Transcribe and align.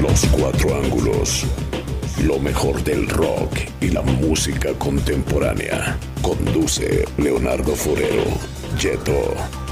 Los 0.00 0.26
cuatro 0.26 0.76
ángulos. 0.76 1.44
Lo 2.22 2.38
mejor 2.38 2.84
del 2.84 3.08
rock 3.08 3.58
y 3.80 3.88
la 3.88 4.02
música 4.02 4.72
contemporánea. 4.78 5.98
Conduce 6.22 7.04
Leonardo 7.16 7.74
Forero. 7.74 8.24
Yeto. 8.80 9.67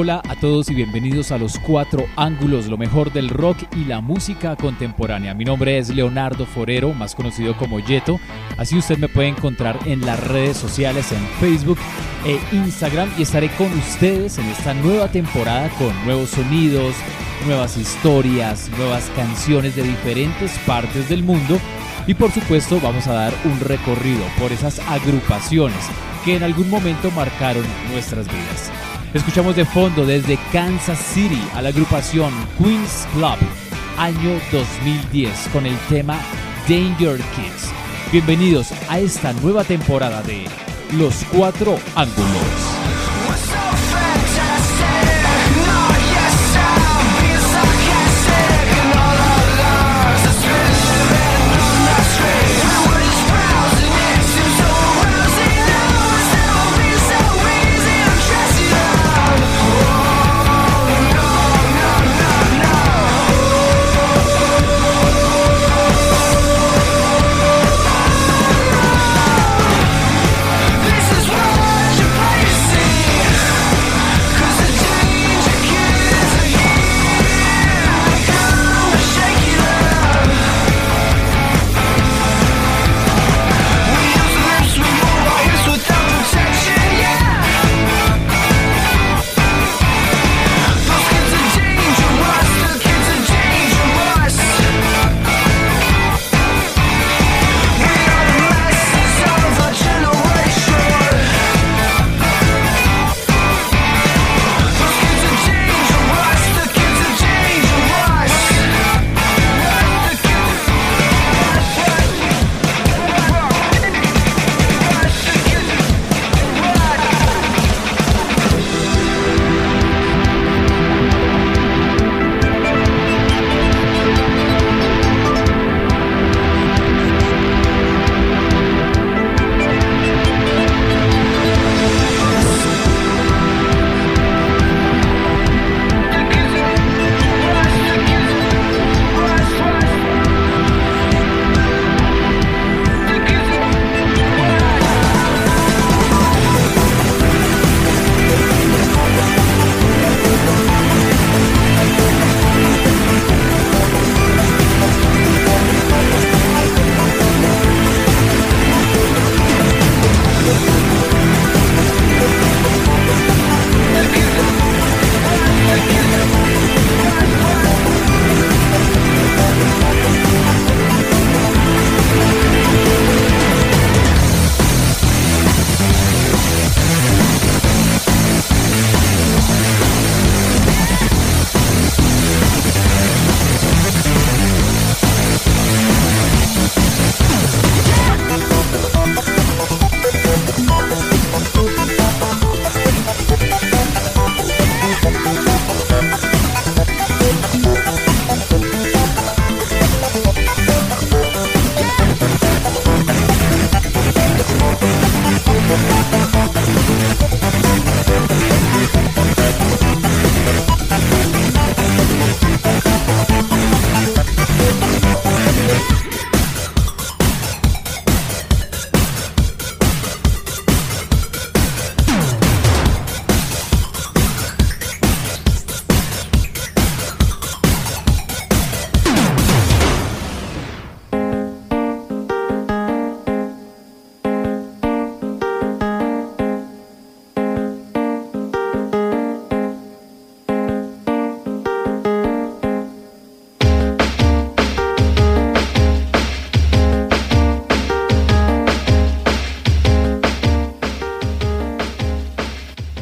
Hola 0.00 0.22
a 0.28 0.36
todos 0.36 0.70
y 0.70 0.74
bienvenidos 0.74 1.32
a 1.32 1.38
Los 1.38 1.58
Cuatro 1.58 2.06
Ángulos, 2.14 2.68
lo 2.68 2.78
mejor 2.78 3.12
del 3.12 3.28
rock 3.28 3.58
y 3.74 3.84
la 3.84 4.00
música 4.00 4.54
contemporánea. 4.54 5.34
Mi 5.34 5.44
nombre 5.44 5.76
es 5.76 5.88
Leonardo 5.88 6.46
Forero, 6.46 6.94
más 6.94 7.16
conocido 7.16 7.56
como 7.56 7.80
Yeto. 7.80 8.20
Así 8.58 8.78
usted 8.78 8.96
me 8.96 9.08
puede 9.08 9.26
encontrar 9.26 9.76
en 9.86 10.06
las 10.06 10.22
redes 10.22 10.56
sociales, 10.56 11.10
en 11.10 11.26
Facebook 11.40 11.78
e 12.24 12.38
Instagram 12.54 13.10
y 13.18 13.22
estaré 13.22 13.48
con 13.56 13.76
ustedes 13.76 14.38
en 14.38 14.46
esta 14.46 14.72
nueva 14.72 15.08
temporada 15.08 15.68
con 15.70 15.92
nuevos 16.04 16.30
sonidos, 16.30 16.94
nuevas 17.44 17.76
historias, 17.76 18.70
nuevas 18.78 19.10
canciones 19.16 19.74
de 19.74 19.82
diferentes 19.82 20.56
partes 20.58 21.08
del 21.08 21.24
mundo 21.24 21.58
y 22.06 22.14
por 22.14 22.30
supuesto 22.30 22.78
vamos 22.80 23.08
a 23.08 23.14
dar 23.14 23.34
un 23.44 23.58
recorrido 23.58 24.22
por 24.38 24.52
esas 24.52 24.78
agrupaciones 24.78 25.88
que 26.24 26.36
en 26.36 26.44
algún 26.44 26.70
momento 26.70 27.10
marcaron 27.10 27.64
nuestras 27.90 28.26
vidas. 28.26 28.70
Escuchamos 29.14 29.56
de 29.56 29.64
fondo 29.64 30.04
desde 30.04 30.38
Kansas 30.52 30.98
City 30.98 31.40
a 31.54 31.62
la 31.62 31.70
agrupación 31.70 32.30
Queen's 32.58 33.06
Club, 33.14 33.38
año 33.96 34.38
2010, 34.52 35.48
con 35.50 35.64
el 35.64 35.76
tema 35.88 36.18
Danger 36.68 37.16
Kids. 37.16 37.72
Bienvenidos 38.12 38.70
a 38.90 38.98
esta 38.98 39.32
nueva 39.32 39.64
temporada 39.64 40.22
de 40.22 40.44
Los 40.92 41.24
Cuatro 41.32 41.78
Ángulos. 41.94 42.87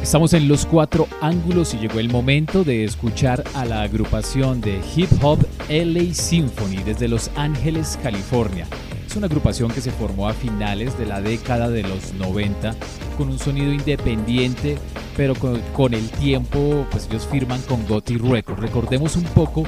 Estamos 0.06 0.34
en 0.34 0.46
los 0.46 0.66
cuatro 0.66 1.08
ángulos 1.20 1.74
y 1.74 1.78
llegó 1.78 1.98
el 1.98 2.08
momento 2.08 2.62
de 2.62 2.84
escuchar 2.84 3.42
a 3.54 3.64
la 3.64 3.82
agrupación 3.82 4.60
de 4.60 4.80
hip 4.94 5.10
hop 5.20 5.44
LA 5.68 6.14
Symphony 6.14 6.76
desde 6.84 7.08
Los 7.08 7.28
Ángeles, 7.34 7.98
California. 8.04 8.68
Es 9.04 9.16
una 9.16 9.26
agrupación 9.26 9.72
que 9.72 9.80
se 9.80 9.90
formó 9.90 10.28
a 10.28 10.32
finales 10.32 10.96
de 10.96 11.06
la 11.06 11.20
década 11.20 11.68
de 11.68 11.82
los 11.82 12.14
90 12.14 12.76
con 13.18 13.30
un 13.30 13.38
sonido 13.40 13.72
independiente, 13.72 14.78
pero 15.16 15.34
con, 15.34 15.92
el 15.92 16.08
tiempo 16.10 16.86
pues 16.92 17.08
ellos 17.10 17.26
firman 17.26 17.60
con 17.62 17.84
Gotti 17.88 18.16
Records. 18.16 18.62
Recordemos 18.62 19.16
un 19.16 19.24
poco 19.24 19.64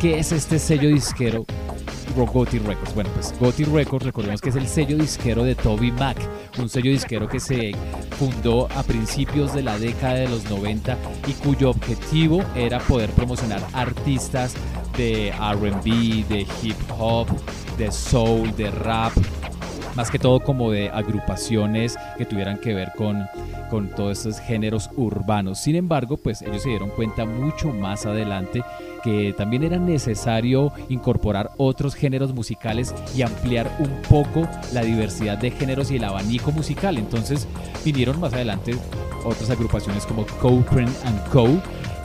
¿qué 0.00 0.18
es 0.18 0.32
este 0.32 0.58
sello 0.58 0.88
disquero? 0.88 1.44
Gotti 2.14 2.58
Records. 2.58 2.94
Bueno, 2.94 3.10
pues 3.14 3.34
Gotti 3.38 3.64
Records, 3.64 4.04
recordemos 4.04 4.40
que 4.40 4.50
es 4.50 4.56
el 4.56 4.66
sello 4.68 4.96
disquero 4.96 5.44
de 5.44 5.54
Toby 5.54 5.92
Mac, 5.92 6.16
un 6.58 6.68
sello 6.68 6.90
disquero 6.90 7.28
que 7.28 7.40
se 7.40 7.72
fundó 8.18 8.68
a 8.74 8.82
principios 8.82 9.54
de 9.54 9.62
la 9.62 9.78
década 9.78 10.14
de 10.14 10.28
los 10.28 10.48
90 10.48 10.96
y 11.26 11.32
cuyo 11.34 11.70
objetivo 11.70 12.42
era 12.54 12.78
poder 12.78 13.10
promocionar 13.10 13.60
artistas 13.72 14.54
de 14.96 15.32
RB, 15.32 16.26
de 16.28 16.46
hip 16.62 16.76
hop, 16.98 17.26
de 17.76 17.92
soul, 17.92 18.54
de 18.56 18.70
rap, 18.70 19.12
más 19.94 20.10
que 20.10 20.18
todo 20.18 20.40
como 20.40 20.70
de 20.70 20.90
agrupaciones 20.90 21.96
que 22.18 22.26
tuvieran 22.26 22.58
que 22.58 22.74
ver 22.74 22.92
con, 22.96 23.26
con 23.70 23.88
todos 23.88 24.18
estos 24.18 24.40
géneros 24.40 24.90
urbanos. 24.96 25.58
Sin 25.58 25.76
embargo, 25.76 26.16
pues 26.16 26.42
ellos 26.42 26.62
se 26.62 26.70
dieron 26.70 26.90
cuenta 26.90 27.24
mucho 27.24 27.68
más 27.68 28.06
adelante 28.06 28.62
que 29.02 29.34
también 29.36 29.62
era 29.62 29.78
necesario 29.78 30.72
incorporar 30.88 31.50
otros 31.56 31.94
géneros 31.94 32.34
musicales 32.34 32.94
y 33.14 33.22
ampliar 33.22 33.70
un 33.78 33.90
poco 34.08 34.48
la 34.72 34.82
diversidad 34.82 35.38
de 35.38 35.50
géneros 35.50 35.90
y 35.90 35.96
el 35.96 36.04
abanico 36.04 36.52
musical. 36.52 36.98
Entonces 36.98 37.46
vinieron 37.84 38.20
más 38.20 38.32
adelante 38.32 38.76
otras 39.24 39.50
agrupaciones 39.50 40.06
como 40.06 40.26
Cochrane 40.40 40.92
and 41.04 41.28
Co 41.30 41.48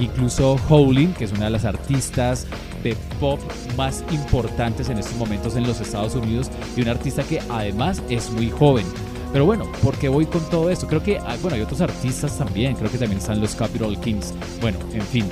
incluso 0.01 0.59
Howlin, 0.69 1.13
que 1.13 1.25
es 1.25 1.31
una 1.31 1.45
de 1.45 1.51
las 1.51 1.65
artistas 1.65 2.47
de 2.83 2.95
pop 3.19 3.39
más 3.77 4.03
importantes 4.11 4.89
en 4.89 4.97
estos 4.97 5.15
momentos 5.15 5.55
en 5.55 5.67
los 5.67 5.79
Estados 5.79 6.15
Unidos 6.15 6.49
y 6.75 6.81
un 6.81 6.89
artista 6.89 7.23
que 7.23 7.39
además 7.49 8.01
es 8.09 8.31
muy 8.31 8.49
joven. 8.49 8.85
Pero 9.31 9.45
bueno, 9.45 9.71
¿por 9.81 9.97
qué 9.97 10.09
voy 10.09 10.25
con 10.25 10.41
todo 10.49 10.69
esto? 10.69 10.87
Creo 10.87 11.01
que 11.01 11.17
ah, 11.17 11.37
bueno, 11.41 11.55
hay 11.55 11.61
otros 11.61 11.81
artistas 11.81 12.37
también, 12.37 12.75
creo 12.75 12.91
que 12.91 12.97
también 12.97 13.19
están 13.19 13.39
los 13.39 13.55
Capital 13.55 13.97
Kings. 13.99 14.33
Bueno, 14.59 14.77
en 14.93 15.03
fin. 15.03 15.25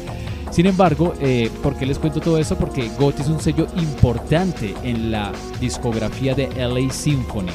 Sin 0.52 0.66
embargo, 0.66 1.14
eh, 1.22 1.50
¿por 1.62 1.76
qué 1.76 1.86
les 1.86 2.00
cuento 2.00 2.20
todo 2.20 2.38
eso? 2.38 2.58
Porque 2.58 2.90
Gotti 3.00 3.22
es 3.22 3.28
un 3.28 3.40
sello 3.40 3.68
importante 3.78 4.74
en 4.84 5.12
la 5.12 5.32
discografía 5.60 6.34
de 6.34 6.50
LA 6.56 6.92
Symphony. 6.92 7.52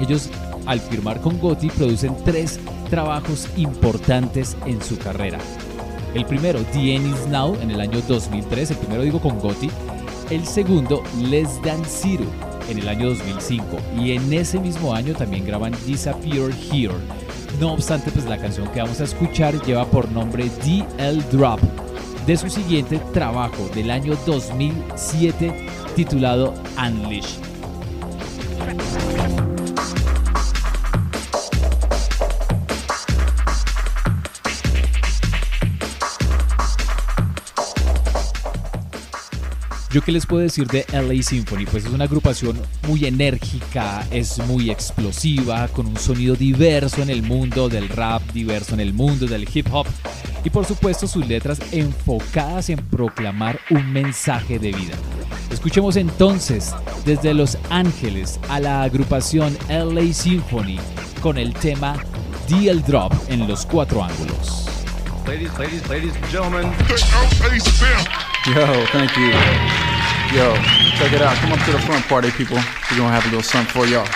Ellos, 0.00 0.30
al 0.66 0.80
firmar 0.80 1.20
con 1.20 1.38
Gotti, 1.38 1.68
producen 1.68 2.16
tres 2.24 2.58
trabajos 2.90 3.48
importantes 3.56 4.56
en 4.66 4.82
su 4.82 4.98
carrera. 4.98 5.38
El 6.14 6.24
primero, 6.24 6.60
The 6.72 6.94
End 6.94 7.06
Is 7.14 7.26
Now, 7.28 7.56
en 7.60 7.70
el 7.70 7.80
año 7.80 8.00
2003, 8.08 8.70
el 8.70 8.76
primero 8.78 9.02
digo 9.02 9.20
con 9.20 9.38
Gotti. 9.38 9.68
El 10.30 10.46
segundo, 10.46 11.02
Less 11.28 11.60
Than 11.62 11.84
Zero, 11.84 12.24
en 12.70 12.78
el 12.78 12.88
año 12.88 13.10
2005. 13.10 13.66
Y 13.98 14.12
en 14.12 14.32
ese 14.32 14.58
mismo 14.58 14.94
año 14.94 15.14
también 15.14 15.44
graban 15.44 15.74
Disappear 15.86 16.50
Here. 16.72 16.94
No 17.60 17.72
obstante, 17.72 18.10
pues 18.10 18.24
la 18.24 18.38
canción 18.38 18.68
que 18.68 18.80
vamos 18.80 19.00
a 19.00 19.04
escuchar 19.04 19.62
lleva 19.64 19.84
por 19.84 20.10
nombre 20.10 20.50
DL 20.64 21.22
Drop, 21.30 21.60
de 22.26 22.36
su 22.36 22.50
siguiente 22.50 22.98
trabajo 23.12 23.70
del 23.74 23.90
año 23.90 24.16
2007 24.26 25.68
titulado 25.94 26.54
Unleash. 26.76 27.36
¿Yo 39.92 40.02
qué 40.02 40.12
les 40.12 40.26
puedo 40.26 40.42
decir 40.42 40.66
de 40.66 40.84
LA 40.92 41.22
Symphony? 41.22 41.64
Pues 41.64 41.86
es 41.86 41.90
una 41.90 42.04
agrupación 42.04 42.60
muy 42.86 43.06
enérgica, 43.06 44.06
es 44.10 44.38
muy 44.46 44.70
explosiva, 44.70 45.68
con 45.68 45.86
un 45.86 45.96
sonido 45.96 46.34
diverso 46.34 47.00
en 47.00 47.08
el 47.08 47.22
mundo 47.22 47.70
del 47.70 47.88
rap, 47.88 48.20
diverso 48.32 48.74
en 48.74 48.80
el 48.80 48.92
mundo 48.92 49.26
del 49.26 49.48
hip 49.54 49.68
hop 49.72 49.86
y 50.46 50.50
por 50.50 50.64
supuesto 50.64 51.08
sus 51.08 51.26
letras 51.26 51.58
enfocadas 51.72 52.70
en 52.70 52.78
proclamar 52.78 53.58
un 53.68 53.92
mensaje 53.92 54.60
de 54.60 54.70
vida. 54.70 54.94
Escuchemos 55.50 55.96
entonces 55.96 56.72
desde 57.04 57.34
Los 57.34 57.58
Ángeles 57.68 58.38
a 58.48 58.60
la 58.60 58.84
agrupación 58.84 59.58
LA 59.68 60.12
Symphony 60.12 60.78
con 61.20 61.36
el 61.36 61.52
tema 61.52 61.96
DL 62.48 62.80
Drop 62.86 63.12
en 63.28 63.48
los 63.48 63.66
cuatro 63.66 64.04
ángulos. 64.04 64.68
Ladies, 65.26 65.50
ladies, 65.58 65.88
ladies 65.88 66.14
and 66.14 66.26
gentlemen. 66.30 66.72
Yo, 68.46 68.86
thank 68.92 69.10
you. 69.16 69.32
Yo, 70.32 70.54
check 70.96 71.12
it 71.12 71.22
out. 71.22 71.36
Come 71.40 71.54
up 71.54 71.64
to 71.64 71.72
the 71.72 71.80
front 71.80 72.06
party, 72.06 72.30
people. 72.30 72.58
We're 72.92 72.98
gonna 72.98 73.10
have 73.10 73.26
a 73.26 73.30
little 73.30 73.42
something 73.42 73.72
for 73.72 73.84
y'all. 73.88 74.06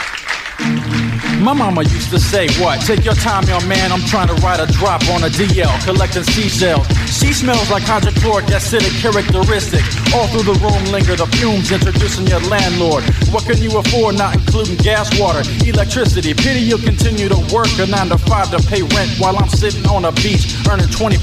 My 1.40 1.52
mama 1.52 1.82
used 1.82 2.10
to 2.10 2.18
say, 2.20 2.48
what? 2.62 2.80
Take 2.82 3.04
your 3.04 3.14
time, 3.14 3.44
young 3.44 3.66
man, 3.68 3.92
I'm 3.92 4.04
trying 4.06 4.28
to 4.28 4.34
ride 4.44 4.60
a 4.60 4.66
drop 4.72 5.02
on 5.10 5.24
a 5.24 5.28
DL, 5.28 5.72
collecting 5.84 6.24
seashells. 6.24 6.86
She 7.10 7.32
smells 7.32 7.70
like 7.70 7.82
hydrochloric 7.82 8.46
acidic 8.46 8.94
characteristic. 9.00 9.82
All 10.14 10.26
through 10.28 10.46
the 10.46 10.58
room 10.62 10.82
linger 10.90 11.16
the 11.16 11.26
fumes 11.38 11.70
introducing 11.70 12.26
your 12.26 12.40
landlord. 12.48 13.04
What 13.30 13.44
can 13.44 13.58
you 13.58 13.76
afford, 13.78 14.16
not 14.16 14.34
including 14.34 14.76
gas, 14.78 15.10
water, 15.18 15.42
electricity? 15.66 16.34
Pity 16.34 16.60
you'll 16.60 16.82
continue 16.82 17.28
to 17.28 17.38
work 17.52 17.70
a 17.78 17.86
9 17.86 18.08
to 18.14 18.18
5 18.18 18.50
to 18.54 18.58
pay 18.68 18.82
rent 18.82 19.10
while 19.18 19.36
I'm 19.36 19.48
sitting 19.48 19.84
on 19.86 20.04
a 20.04 20.12
beach 20.22 20.54
earning 20.68 20.88
20%. 20.88 21.18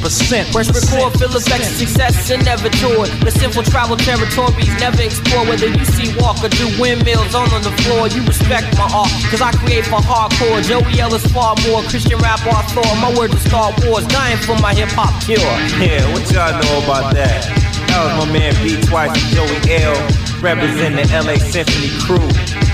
Press 0.52 0.70
record, 0.70 1.14
feel 1.20 1.34
effects, 1.34 1.80
success 1.80 2.30
and 2.32 2.44
never 2.46 2.70
toured. 2.82 3.10
The 3.24 3.32
sinful 3.32 3.64
travel 3.64 3.98
territories 3.98 4.72
never 4.80 5.02
explore. 5.02 5.46
Whether 5.48 5.68
you 5.68 5.86
see 5.86 6.14
walk 6.20 6.44
or 6.44 6.50
do 6.50 6.68
windmills 6.80 7.34
on, 7.34 7.48
on 7.54 7.62
the 7.64 7.72
floor, 7.84 8.08
you 8.08 8.22
respect 8.28 8.76
my 8.78 8.88
art. 8.94 9.12
Cause 9.32 9.42
I 9.42 9.52
create 9.64 9.87
for 9.88 10.04
hardcore. 10.04 10.60
Joey 10.64 11.00
Ellis 11.00 11.26
far 11.32 11.56
more 11.68 11.82
Christian 11.88 12.20
rap 12.20 12.44
author. 12.46 12.84
My 13.00 13.12
words 13.16 13.34
are 13.36 13.44
Star 13.48 13.74
Wars, 13.84 14.06
dying 14.08 14.38
for 14.44 14.60
my 14.60 14.76
hip 14.76 14.92
hop 14.92 15.16
cure. 15.24 15.40
Yeah, 15.80 16.04
what 16.12 16.28
y'all 16.32 16.52
know 16.60 16.84
about 16.84 17.16
that? 17.16 17.48
That 17.88 18.00
was 18.04 18.28
my 18.28 18.28
man 18.36 18.54
B 18.60 18.76
Twice 18.84 19.16
and 19.16 19.28
Joey 19.32 19.60
L. 19.80 19.96
Representing 20.44 21.00
the 21.00 21.08
LA 21.10 21.40
Symphony 21.40 21.90
crew. 22.04 22.22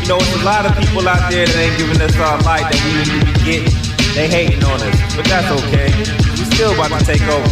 You 0.04 0.08
know, 0.10 0.20
there's 0.20 0.42
a 0.42 0.46
lot 0.46 0.66
of 0.66 0.74
people 0.76 1.08
out 1.08 1.32
there 1.32 1.46
that 1.46 1.56
ain't 1.56 1.78
giving 1.78 2.02
us 2.02 2.18
our 2.20 2.42
light 2.44 2.68
that 2.68 2.80
we 2.84 2.90
need 2.98 3.08
to 3.08 3.20
be 3.24 3.34
getting. 3.46 3.76
They 4.18 4.28
hating 4.28 4.64
on 4.66 4.82
us, 4.82 4.98
but 5.16 5.26
that's 5.26 5.48
okay. 5.64 5.90
We 6.36 6.44
still 6.52 6.74
about 6.74 6.92
to 6.98 7.02
take 7.06 7.24
over. 7.30 7.50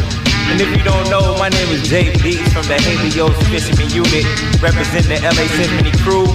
And 0.51 0.59
if 0.59 0.67
you 0.75 0.83
don't 0.83 1.07
know, 1.09 1.37
my 1.39 1.47
name 1.47 1.69
is 1.71 1.87
Beats 1.87 2.43
from 2.51 2.67
the 2.67 2.75
Helios 2.75 3.37
Fisherman 3.47 3.87
Unit, 3.93 4.25
representing 4.59 5.15
the 5.15 5.19
LA 5.23 5.47
Symphony 5.55 5.95
crew. 6.03 6.27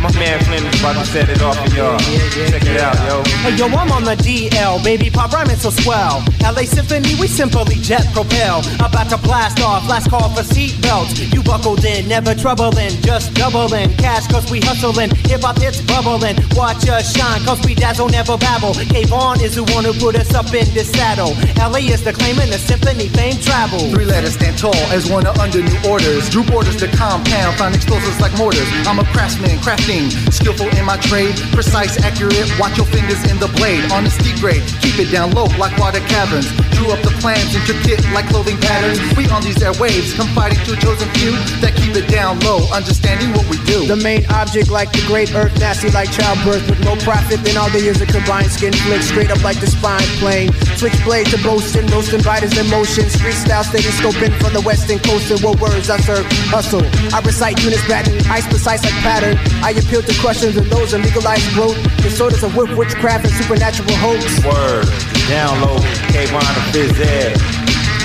And 0.00 0.14
my 0.14 0.20
man 0.20 0.40
Flynn 0.44 0.64
is 0.64 0.80
about 0.80 0.96
to 0.96 1.04
set 1.04 1.28
it 1.28 1.42
off 1.42 1.56
for 1.60 1.76
y'all. 1.76 1.98
Check 1.98 2.64
it 2.64 2.80
out, 2.80 2.96
yo. 3.04 3.22
Hey, 3.44 3.56
yo, 3.56 3.66
I'm 3.66 3.92
on 3.92 4.04
the 4.04 4.16
DL, 4.16 4.82
baby, 4.82 5.10
pop 5.10 5.32
rhyming 5.32 5.56
so 5.56 5.70
swell. 5.70 6.24
LA 6.40 6.64
Symphony, 6.64 7.14
we 7.20 7.26
simply 7.26 7.74
jet 7.76 8.06
propel. 8.12 8.64
About 8.80 9.10
to 9.10 9.18
blast 9.18 9.60
off, 9.60 9.86
last 9.88 10.08
call 10.08 10.30
for 10.30 10.42
seatbelts. 10.42 11.32
You 11.34 11.42
buckled 11.42 11.84
in, 11.84 12.08
never 12.08 12.34
troubling, 12.34 12.90
just 13.02 13.34
doubling. 13.34 13.92
Cash, 13.96 14.26
cause 14.28 14.50
we 14.50 14.60
hustling, 14.60 15.10
hip 15.28 15.42
hop 15.42 15.58
it's 15.60 15.82
bubbling. 15.82 16.36
Watch 16.56 16.88
us 16.88 17.14
shine, 17.14 17.42
cause 17.44 17.60
we 17.66 17.74
dazzle, 17.74 18.08
never 18.08 18.38
babble. 18.38 18.72
K-Vaughn 18.72 19.40
is 19.40 19.56
the 19.56 19.64
one 19.74 19.84
who 19.84 19.92
put 19.92 20.16
us 20.16 20.32
up 20.34 20.46
in 20.54 20.64
this 20.72 20.90
saddle. 20.90 21.36
LA 21.60 21.92
is 21.92 22.02
the 22.02 22.12
claiming 22.12 22.48
the 22.48 22.58
symphony 22.58 23.08
fame 23.08 23.36
travel. 23.42 23.80
Three 23.90 24.06
letters 24.06 24.34
stand 24.34 24.56
tall 24.56 24.74
as 24.96 25.10
one 25.10 25.26
of 25.26 25.36
under 25.38 25.60
new 25.60 25.78
orders. 25.90 26.30
Drew 26.30 26.44
borders 26.44 26.76
to 26.76 26.88
compound, 26.96 27.58
find 27.58 27.74
explosives 27.74 28.20
like 28.20 28.32
mortars. 28.38 28.68
I'm 28.86 28.98
a 28.98 29.04
craftsman, 29.12 29.58
crafting, 29.58 29.89
skillful 30.30 30.70
in 30.78 30.84
my 30.86 30.96
trade, 31.10 31.34
precise, 31.50 31.98
accurate. 31.98 32.46
Watch 32.60 32.76
your 32.78 32.86
fingers 32.86 33.18
in 33.30 33.38
the 33.38 33.48
blade. 33.58 33.82
Steep 34.10 34.38
grade, 34.40 34.62
keep 34.82 34.98
it 34.98 35.10
down 35.10 35.30
low 35.32 35.46
like 35.58 35.76
water 35.78 36.00
caverns. 36.06 36.46
Drew 36.78 36.90
up 36.90 37.02
the 37.02 37.10
plans, 37.20 37.54
intricate 37.54 38.00
like 38.14 38.26
clothing 38.26 38.56
patterns. 38.58 38.98
We 39.16 39.26
on 39.30 39.42
these 39.42 39.58
airwaves, 39.58 40.14
confiding 40.14 40.58
to 40.66 40.72
a 40.74 40.78
chosen 40.78 41.08
few 41.18 41.32
that 41.60 41.74
keep 41.74 41.94
it 41.96 42.08
down 42.08 42.38
low, 42.40 42.66
understanding 42.72 43.30
what 43.34 43.46
we 43.50 43.58
do. 43.66 43.86
The 43.86 43.96
main 43.96 44.24
object 44.30 44.70
like 44.70 44.92
the 44.92 45.02
great 45.06 45.34
earth, 45.34 45.58
nasty 45.58 45.90
like 45.90 46.10
childbirth, 46.10 46.68
with 46.70 46.80
no 46.86 46.94
profit. 47.02 47.42
Then 47.42 47.56
all 47.58 47.70
the 47.70 47.80
years 47.82 48.00
of 48.00 48.08
combined 48.08 48.50
skin 48.50 48.72
flick, 48.72 49.02
straight 49.02 49.30
up 49.30 49.42
like 49.42 49.58
the 49.58 49.66
spine 49.66 50.06
plane. 50.22 50.52
Switchblade 50.78 51.26
to 51.34 51.38
boasting, 51.42 51.86
roasting 51.90 52.22
riders 52.22 52.56
emotions. 52.56 53.14
Freestyle 53.18 53.66
steady 53.66 53.90
scoping 53.98 54.32
from 54.38 54.54
the 54.54 54.62
western 54.62 54.98
coast 55.00 55.30
and 55.30 55.40
what 55.42 55.60
words 55.60 55.90
I 55.90 55.98
serve. 55.98 56.26
Hustle. 56.50 56.86
I 57.14 57.20
recite 57.20 57.58
units 57.62 57.84
pattern, 57.86 58.16
ice 58.30 58.46
precise 58.46 58.82
like 58.84 58.96
pattern. 59.02 59.36
I 59.62 59.70
appeal 59.80 60.02
to 60.02 60.14
questions 60.20 60.56
and 60.56 60.66
those 60.68 60.92
that 60.92 61.00
legalize 61.00 61.42
growth. 61.56 61.76
Disorders 62.04 62.42
of 62.44 62.54
whip, 62.56 62.70
witchcraft, 62.76 63.24
and 63.24 63.34
supernatural 63.34 63.88
hoax. 63.98 64.22
Word, 64.44 64.86
download, 65.32 65.80
K1 66.12 66.38
to 66.38 66.62
Fizz 66.72 67.00
Ed. 67.00 67.34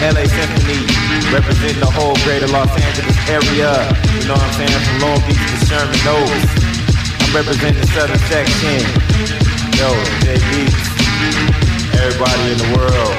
LA 0.03 0.27
Symphony, 0.27 0.83
representing 1.31 1.79
the 1.79 1.87
whole 1.87 2.15
greater 2.27 2.47
Los 2.51 2.67
Angeles 2.75 3.15
area. 3.31 3.71
You 4.19 4.27
know 4.27 4.35
what 4.35 4.43
I'm 4.43 4.55
saying? 4.59 4.75
From 4.83 4.97
Long 5.07 5.19
Beach 5.23 5.39
to 5.39 5.57
Sherman 5.67 6.03
Oaks. 6.11 6.51
I'm 7.23 7.31
representing 7.31 7.79
the 7.79 7.87
southern 7.95 8.19
section. 8.27 8.83
Yo, 9.79 9.87
J 10.23 10.35
Beats. 10.51 10.83
Everybody 11.95 12.43
in 12.51 12.57
the 12.59 12.69
world. 12.75 13.15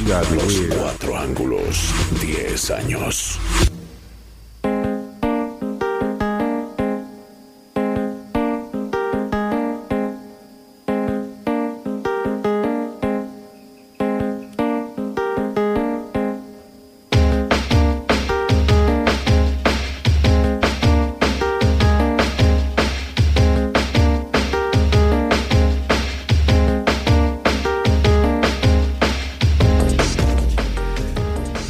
You 0.00 0.08
gotta 0.08 0.28
be 0.30 0.36
Los 0.36 0.46
weird. 0.58 0.72
cuatro 0.76 1.16
ángulos, 1.16 1.76
10 2.20 2.70
años. 2.70 3.38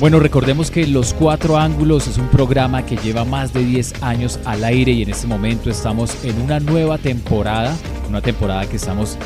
Bueno, 0.02 0.18
recordemos 0.18 0.73
que 0.73 0.85
Los 0.88 1.14
Cuatro 1.14 1.56
Ángulos 1.56 2.09
es 2.09 2.18
un 2.18 2.26
programa 2.26 2.85
que 2.85 2.97
lleva 2.97 3.25
más 3.25 3.52
de 3.52 3.64
10 3.64 4.02
años 4.02 4.40
al 4.44 4.64
aire 4.64 4.90
y 4.90 5.02
en 5.02 5.11
este 5.11 5.28
momento 5.28 5.71
estamos 5.71 6.25
en 6.25 6.40
una 6.40 6.59
nueva 6.59 6.99
temporada, 6.99 7.73
una 8.09 8.21
temporada 8.21 8.66
que 8.66 8.75
estamos 8.75 9.16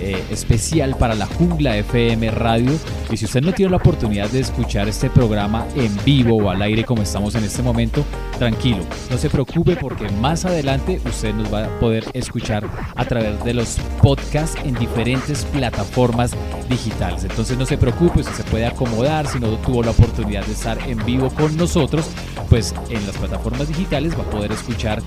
eh, 0.00 0.24
especial 0.30 0.96
para 0.96 1.14
la 1.14 1.26
Jungla 1.26 1.76
FM 1.76 2.30
Radio. 2.30 2.72
Y 3.10 3.16
si 3.16 3.24
usted 3.24 3.42
no 3.42 3.52
tiene 3.52 3.70
la 3.70 3.78
oportunidad 3.78 4.28
de 4.30 4.40
escuchar 4.40 4.88
este 4.88 5.10
programa 5.10 5.66
en 5.76 5.96
vivo 6.04 6.36
o 6.36 6.50
al 6.50 6.62
aire 6.62 6.84
como 6.84 7.02
estamos 7.02 7.34
en 7.34 7.44
este 7.44 7.62
momento, 7.62 8.04
tranquilo, 8.38 8.84
no 9.10 9.18
se 9.18 9.30
preocupe 9.30 9.76
porque 9.76 10.08
más 10.08 10.44
adelante 10.44 11.00
usted 11.04 11.34
nos 11.34 11.52
va 11.52 11.64
a 11.64 11.80
poder 11.80 12.04
escuchar 12.12 12.68
a 12.94 13.04
través 13.04 13.42
de 13.44 13.54
los 13.54 13.78
podcasts 14.02 14.58
en 14.64 14.74
diferentes 14.74 15.44
plataformas 15.44 16.32
digitales. 16.68 17.24
Entonces 17.24 17.56
no 17.56 17.66
se 17.66 17.78
preocupe, 17.78 18.22
si 18.22 18.32
se 18.32 18.44
puede 18.44 18.66
acomodar, 18.66 19.26
si 19.26 19.38
no 19.38 19.48
tuvo 19.58 19.82
la 19.82 19.90
oportunidad 19.90 20.44
de 20.44 20.52
estar 20.52 20.78
en 20.88 21.04
vivo 21.04 21.30
con 21.30 21.56
nosotros, 21.56 22.10
pues 22.48 22.74
en 22.90 23.06
las 23.06 23.16
plataformas 23.16 23.68
digitales 23.68 24.16
va 24.16 24.22
a 24.22 24.30
poder 24.30 24.52
escuchar 24.52 25.02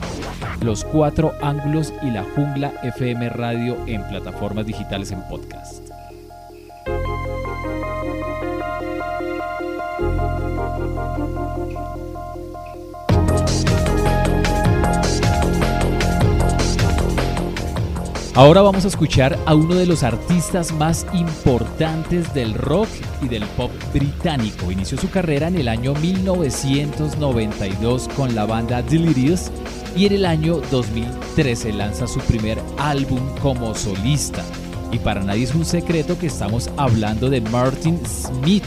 los 0.62 0.84
cuatro 0.84 1.34
ángulos 1.42 1.94
y 2.02 2.12
la 2.12 2.24
Jungla 2.36 2.74
FM 2.84 3.30
Radio 3.30 3.78
en 3.88 4.04
plataformas 4.08 4.66
digitales 4.66 5.12
en 5.12 5.22
podcast. 5.28 5.79
Ahora 18.40 18.62
vamos 18.62 18.86
a 18.86 18.88
escuchar 18.88 19.38
a 19.46 19.54
uno 19.54 19.76
de 19.76 19.86
los 19.86 20.02
artistas 20.02 20.72
más 20.72 21.06
importantes 21.12 22.34
del 22.34 22.54
rock 22.54 22.88
y 23.22 23.28
del 23.28 23.44
pop 23.58 23.70
británico. 23.94 24.72
Inició 24.72 24.98
su 24.98 25.10
carrera 25.10 25.50
en 25.50 25.58
el 25.58 25.68
año 25.68 25.94
1992 25.96 28.08
con 28.16 28.34
la 28.36 28.46
banda 28.46 28.82
Delirious 28.82 29.52
y 29.94 30.06
en 30.06 30.14
el 30.14 30.26
año 30.26 30.62
2013 30.72 31.74
lanza 31.74 32.08
su 32.08 32.22
primer 32.22 32.58
álbum 32.78 33.20
como 33.42 33.76
solista. 33.76 34.42
Y 34.90 35.00
para 35.00 35.22
nadie 35.22 35.44
es 35.44 35.54
un 35.54 35.66
secreto 35.66 36.18
que 36.18 36.28
estamos 36.28 36.70
hablando 36.78 37.30
de 37.30 37.42
Martin 37.42 38.00
Smith. 38.06 38.64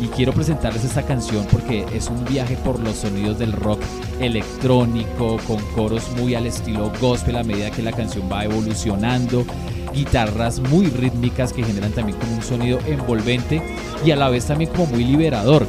Y 0.00 0.06
quiero 0.06 0.32
presentarles 0.32 0.84
esta 0.84 1.02
canción 1.02 1.46
porque 1.52 1.84
es 1.94 2.08
un 2.08 2.24
viaje 2.24 2.56
por 2.56 2.80
los 2.80 2.96
sonidos 2.96 3.38
del 3.38 3.52
rock 3.52 3.80
electrónico, 4.18 5.36
con 5.46 5.58
coros 5.74 6.10
muy 6.16 6.34
al 6.34 6.46
estilo 6.46 6.90
gospel 7.00 7.36
a 7.36 7.42
medida 7.42 7.70
que 7.70 7.82
la 7.82 7.92
canción 7.92 8.26
va 8.32 8.44
evolucionando, 8.44 9.44
guitarras 9.92 10.60
muy 10.60 10.86
rítmicas 10.86 11.52
que 11.52 11.62
generan 11.62 11.92
también 11.92 12.18
como 12.18 12.34
un 12.34 12.42
sonido 12.42 12.78
envolvente 12.86 13.62
y 14.04 14.10
a 14.10 14.16
la 14.16 14.30
vez 14.30 14.46
también 14.46 14.70
como 14.70 14.86
muy 14.86 15.04
liberador. 15.04 15.66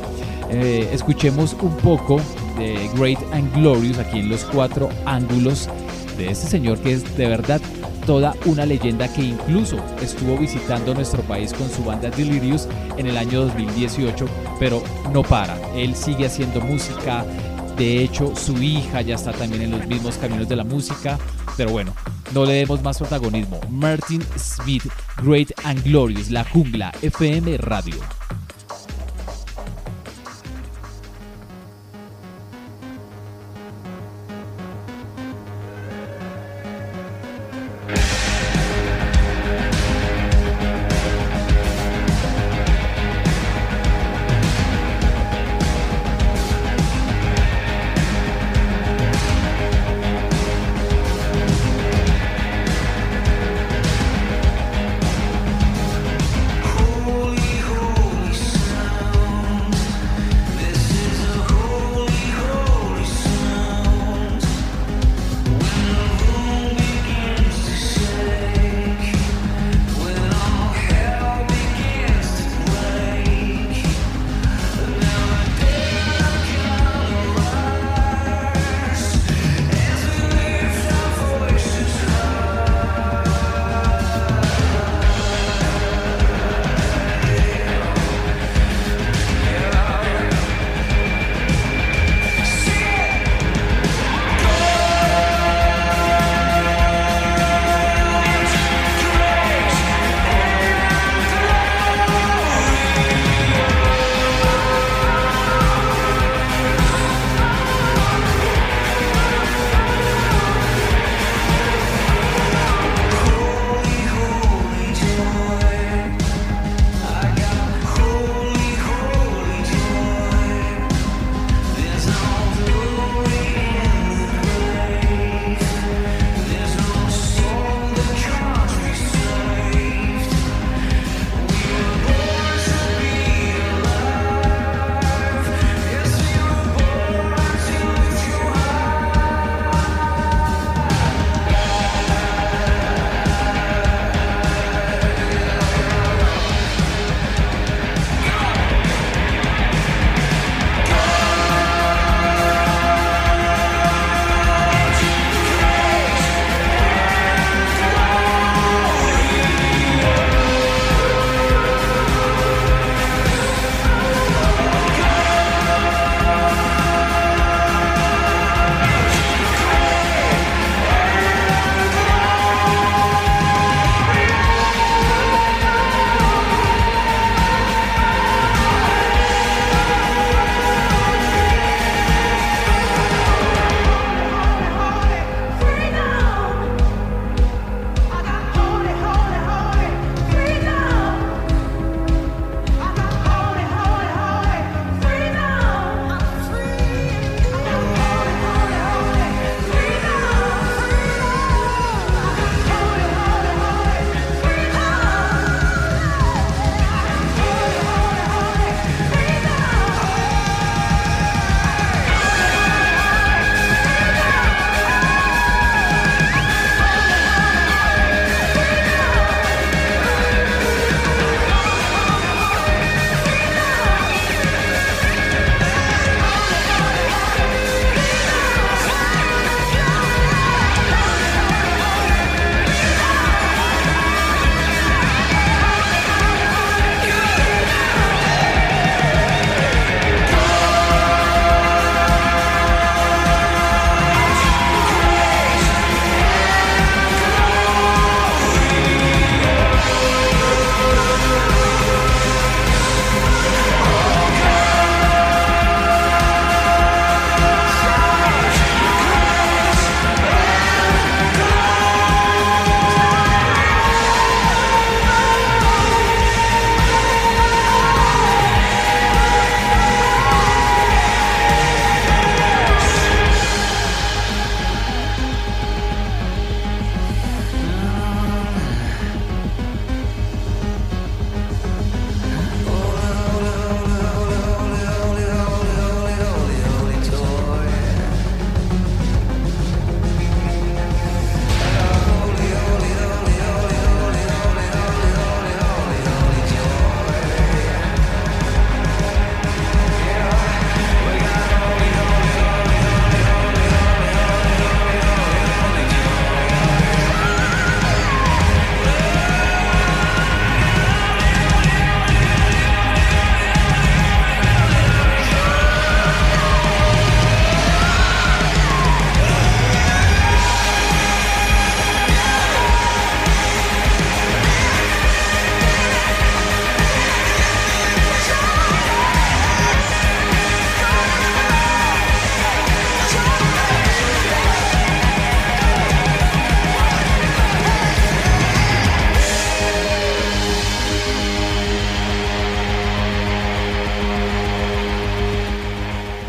Eh, 0.49 0.89
escuchemos 0.93 1.55
un 1.61 1.75
poco 1.77 2.21
de 2.57 2.89
Great 2.95 3.19
and 3.33 3.53
Glorious 3.55 3.97
aquí 3.97 4.19
en 4.19 4.29
los 4.29 4.45
cuatro 4.45 4.89
ángulos 5.05 5.67
de 6.17 6.31
este 6.31 6.47
señor 6.47 6.77
que 6.79 6.93
es 6.93 7.17
de 7.17 7.27
verdad 7.27 7.61
toda 8.01 8.35
una 8.45 8.65
leyenda 8.65 9.11
que 9.11 9.21
incluso 9.21 9.77
estuvo 10.01 10.37
visitando 10.37 10.93
nuestro 10.93 11.21
país 11.23 11.53
con 11.53 11.69
su 11.69 11.83
banda 11.83 12.09
Delirious 12.09 12.67
en 12.97 13.07
el 13.07 13.17
año 13.17 13.41
2018, 13.41 14.25
pero 14.59 14.81
no 15.13 15.23
para, 15.23 15.57
él 15.75 15.95
sigue 15.95 16.25
haciendo 16.25 16.61
música, 16.61 17.25
de 17.77 18.03
hecho 18.03 18.35
su 18.35 18.61
hija 18.61 19.01
ya 19.01 19.15
está 19.15 19.31
también 19.31 19.63
en 19.63 19.71
los 19.71 19.87
mismos 19.87 20.17
caminos 20.17 20.47
de 20.47 20.55
la 20.55 20.63
música, 20.63 21.17
pero 21.57 21.71
bueno, 21.71 21.93
no 22.33 22.45
le 22.45 22.53
demos 22.53 22.81
más 22.81 22.97
protagonismo. 22.97 23.59
Martin 23.69 24.23
Smith, 24.37 24.83
Great 25.23 25.51
and 25.63 25.83
Glorious, 25.83 26.29
La 26.29 26.43
Jungla, 26.43 26.91
FM 27.01 27.57
Radio. 27.57 28.20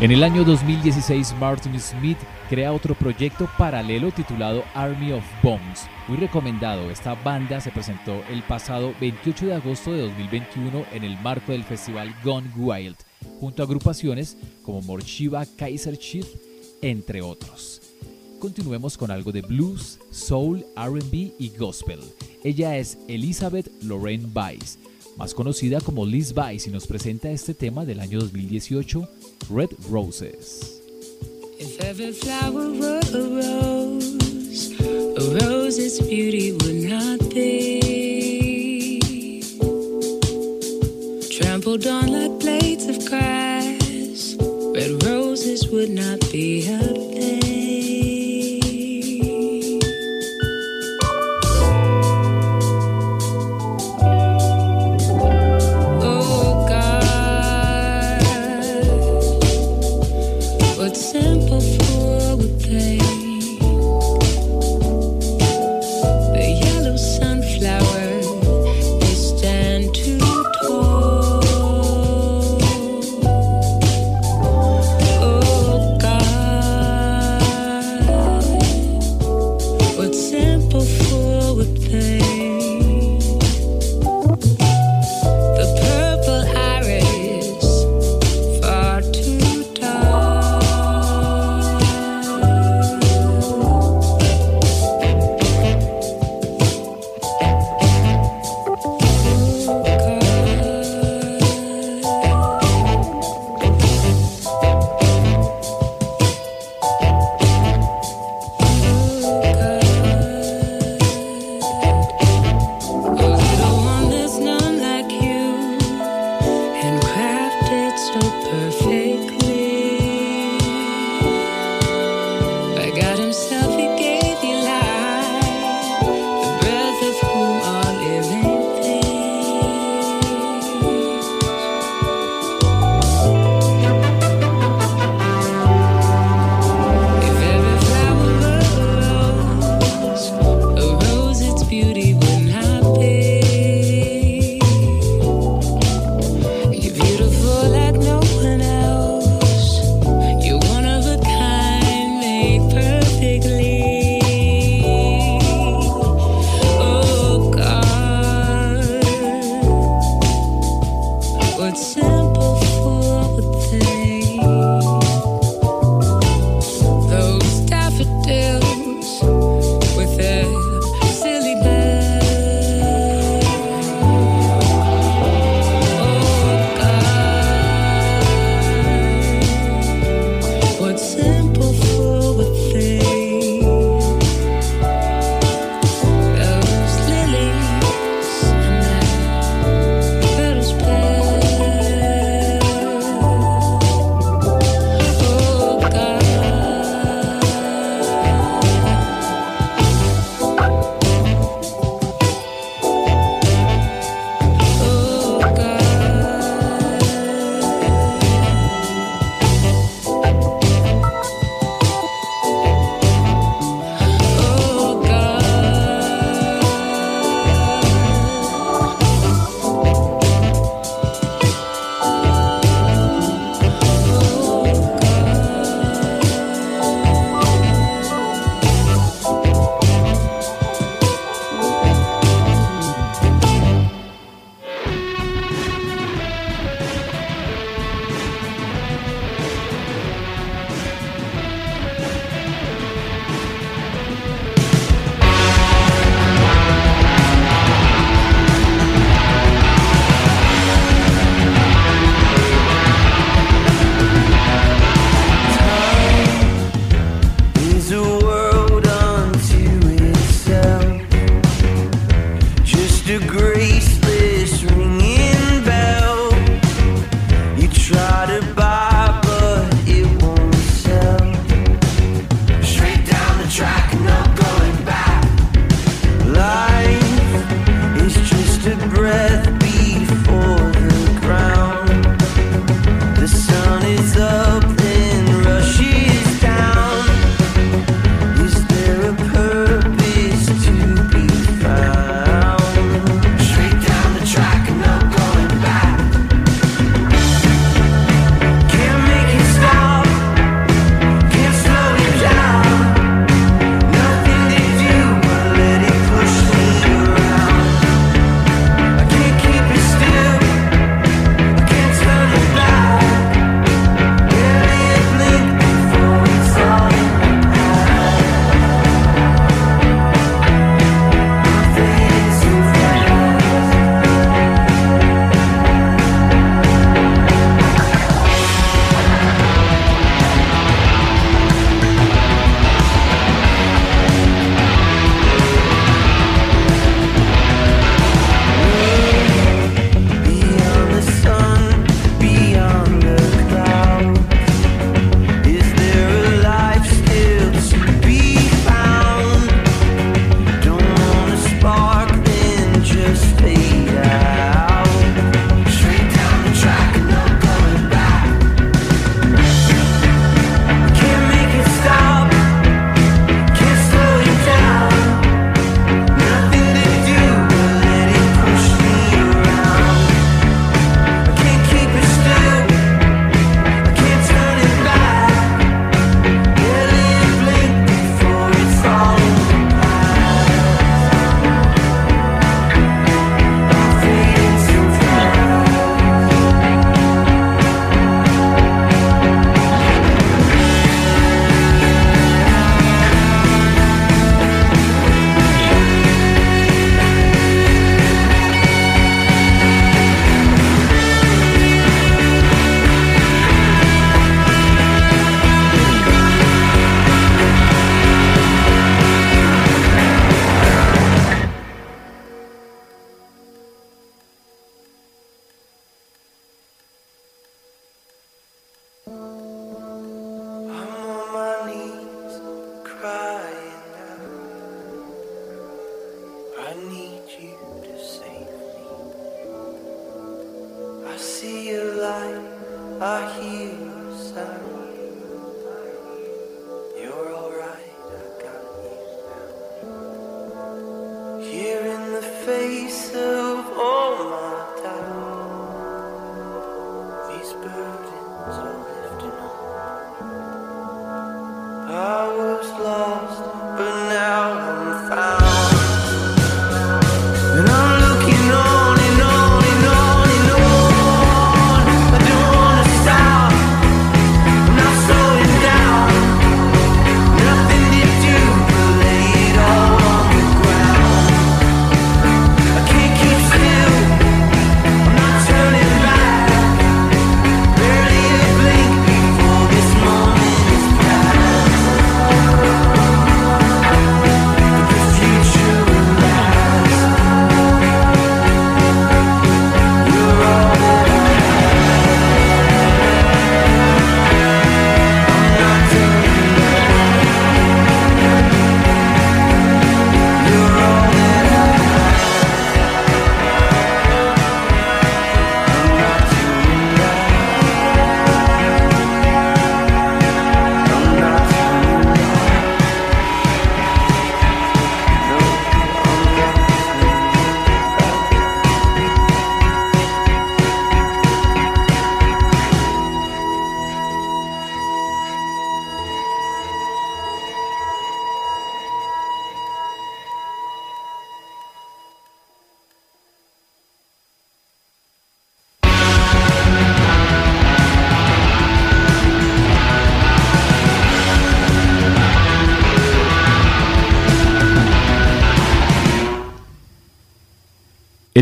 En 0.03 0.11
el 0.11 0.21
año 0.21 0.43
2016, 0.43 1.33
Martin 1.39 1.79
Smith 1.79 2.17
crea 2.49 2.73
otro 2.73 2.93
proyecto 2.93 3.49
paralelo 3.57 4.11
titulado 4.11 4.65
Army 4.73 5.13
of 5.13 5.23
Bombs. 5.41 5.87
Muy 6.09 6.17
recomendado, 6.17 6.91
esta 6.91 7.13
banda 7.13 7.61
se 7.61 7.71
presentó 7.71 8.21
el 8.29 8.43
pasado 8.43 8.93
28 8.99 9.45
de 9.45 9.53
agosto 9.53 9.93
de 9.93 10.01
2021 10.01 10.87
en 10.91 11.05
el 11.05 11.17
marco 11.21 11.53
del 11.53 11.63
festival 11.63 12.13
Gone 12.21 12.51
Wild, 12.57 12.97
junto 13.39 13.63
a 13.63 13.65
agrupaciones 13.65 14.35
como 14.61 14.81
Morshiva 14.81 15.45
Kaiser 15.45 15.97
Chief, 15.97 16.27
entre 16.81 17.21
otros. 17.21 17.81
Continuemos 18.39 18.97
con 18.97 19.09
algo 19.09 19.31
de 19.31 19.39
blues, 19.39 20.01
soul, 20.11 20.65
RB 20.75 21.31
y 21.39 21.53
gospel. 21.57 22.01
Ella 22.43 22.75
es 22.75 22.97
Elizabeth 23.07 23.71
Lorraine 23.81 24.27
Weiss 24.35 24.79
más 25.17 25.33
conocida 25.33 25.79
como 25.81 26.05
Liz 26.05 26.33
Vice, 26.33 26.69
y 26.69 26.73
nos 26.73 26.87
presenta 26.87 27.29
este 27.29 27.53
tema 27.53 27.85
del 27.85 27.99
año 27.99 28.19
2018, 28.19 29.07
Red 29.49 29.73
Roses. 29.89 30.81
If 31.59 31.81
every 31.81 32.11
flower 32.11 32.71
were 32.73 33.01
a 33.13 33.23
rose, 33.39 34.79
a 34.81 35.39
rose's 35.39 35.99
beauty 35.99 36.51
would 36.53 36.83
not 36.89 37.19
be 37.29 37.79
trampled 41.31 41.85
on 41.87 42.07
like 42.07 42.39
blades 42.39 42.87
of 42.87 43.05
grass. 43.09 44.35
Red 44.39 45.03
roses 45.03 45.67
would 45.69 45.89
not 45.89 46.19
be 46.31 46.67
a 46.67 47.12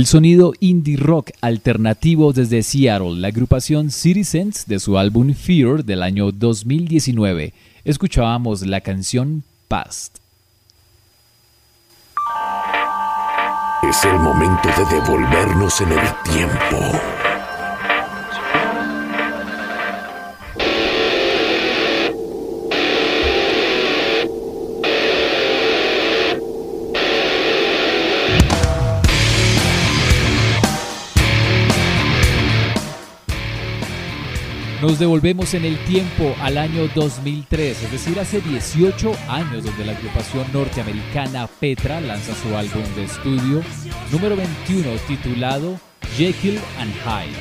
El 0.02 0.08
sonido 0.08 0.54
indie 0.60 0.98
rock 0.98 1.30
alternativo 1.42 2.34
desde 2.34 2.64
Seattle, 2.64 3.20
la 3.20 3.28
agrupación 3.28 3.92
Citizens 3.92 4.66
de 4.66 4.80
su 4.80 4.98
álbum 4.98 5.36
Fear 5.36 5.86
del 5.86 6.02
año 6.02 6.32
2019. 6.32 7.54
Escuchábamos 7.84 8.66
la 8.66 8.82
canción 8.82 9.44
Past. 9.68 10.18
Es 13.88 14.04
el 14.04 14.18
momento 14.18 14.70
de 14.70 14.96
devolvernos 14.96 15.80
en 15.82 15.92
el 15.92 16.00
tiempo 16.24 17.21
Nos 34.82 34.98
devolvemos 34.98 35.54
en 35.54 35.64
el 35.64 35.78
tiempo 35.86 36.36
al 36.42 36.58
año 36.58 36.88
2003, 36.96 37.84
es 37.84 37.92
decir, 37.92 38.20
hace 38.20 38.42
18 38.42 39.12
años 39.30 39.64
donde 39.64 39.86
la 39.86 39.92
agrupación 39.92 40.52
norteamericana 40.52 41.46
Petra 41.60 42.02
lanza 42.02 42.34
su 42.34 42.58
álbum 42.58 42.84
de 42.96 43.04
estudio 43.04 43.62
número 44.12 44.36
21 44.36 44.90
titulado 45.08 45.80
Jekyll 46.18 46.60
and 46.80 46.94
Hyde. 47.04 47.38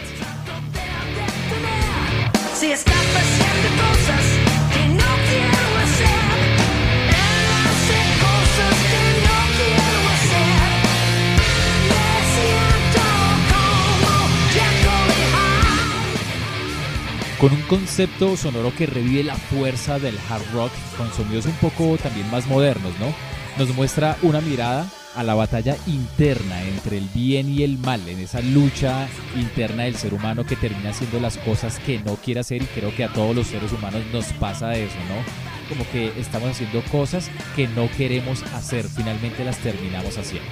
Con 17.40 17.52
un 17.52 17.62
concepto 17.62 18.36
sonoro 18.36 18.70
que 18.76 18.84
revive 18.84 19.24
la 19.24 19.34
fuerza 19.34 19.98
del 19.98 20.18
hard 20.28 20.42
rock 20.52 20.70
con 20.98 21.10
sonidos 21.10 21.46
un 21.46 21.54
poco 21.54 21.96
también 21.96 22.30
más 22.30 22.46
modernos, 22.46 22.92
¿no? 23.00 23.14
Nos 23.58 23.74
muestra 23.74 24.18
una 24.20 24.42
mirada 24.42 24.86
a 25.16 25.22
la 25.22 25.34
batalla 25.34 25.74
interna 25.86 26.62
entre 26.62 26.98
el 26.98 27.08
bien 27.14 27.48
y 27.48 27.62
el 27.62 27.78
mal, 27.78 28.06
en 28.08 28.20
esa 28.20 28.42
lucha 28.42 29.08
interna 29.34 29.84
del 29.84 29.96
ser 29.96 30.12
humano 30.12 30.44
que 30.44 30.54
termina 30.54 30.90
haciendo 30.90 31.18
las 31.18 31.38
cosas 31.38 31.78
que 31.78 31.98
no 32.00 32.16
quiere 32.16 32.40
hacer 32.40 32.62
y 32.62 32.66
creo 32.66 32.94
que 32.94 33.04
a 33.04 33.12
todos 33.12 33.34
los 33.34 33.46
seres 33.46 33.72
humanos 33.72 34.02
nos 34.12 34.26
pasa 34.34 34.76
eso, 34.76 34.98
¿no? 35.08 35.70
Como 35.70 35.90
que 35.90 36.12
estamos 36.20 36.50
haciendo 36.50 36.82
cosas 36.92 37.30
que 37.56 37.68
no 37.68 37.90
queremos 37.96 38.42
hacer, 38.54 38.84
finalmente 38.84 39.46
las 39.46 39.56
terminamos 39.58 40.18
haciendo. 40.18 40.50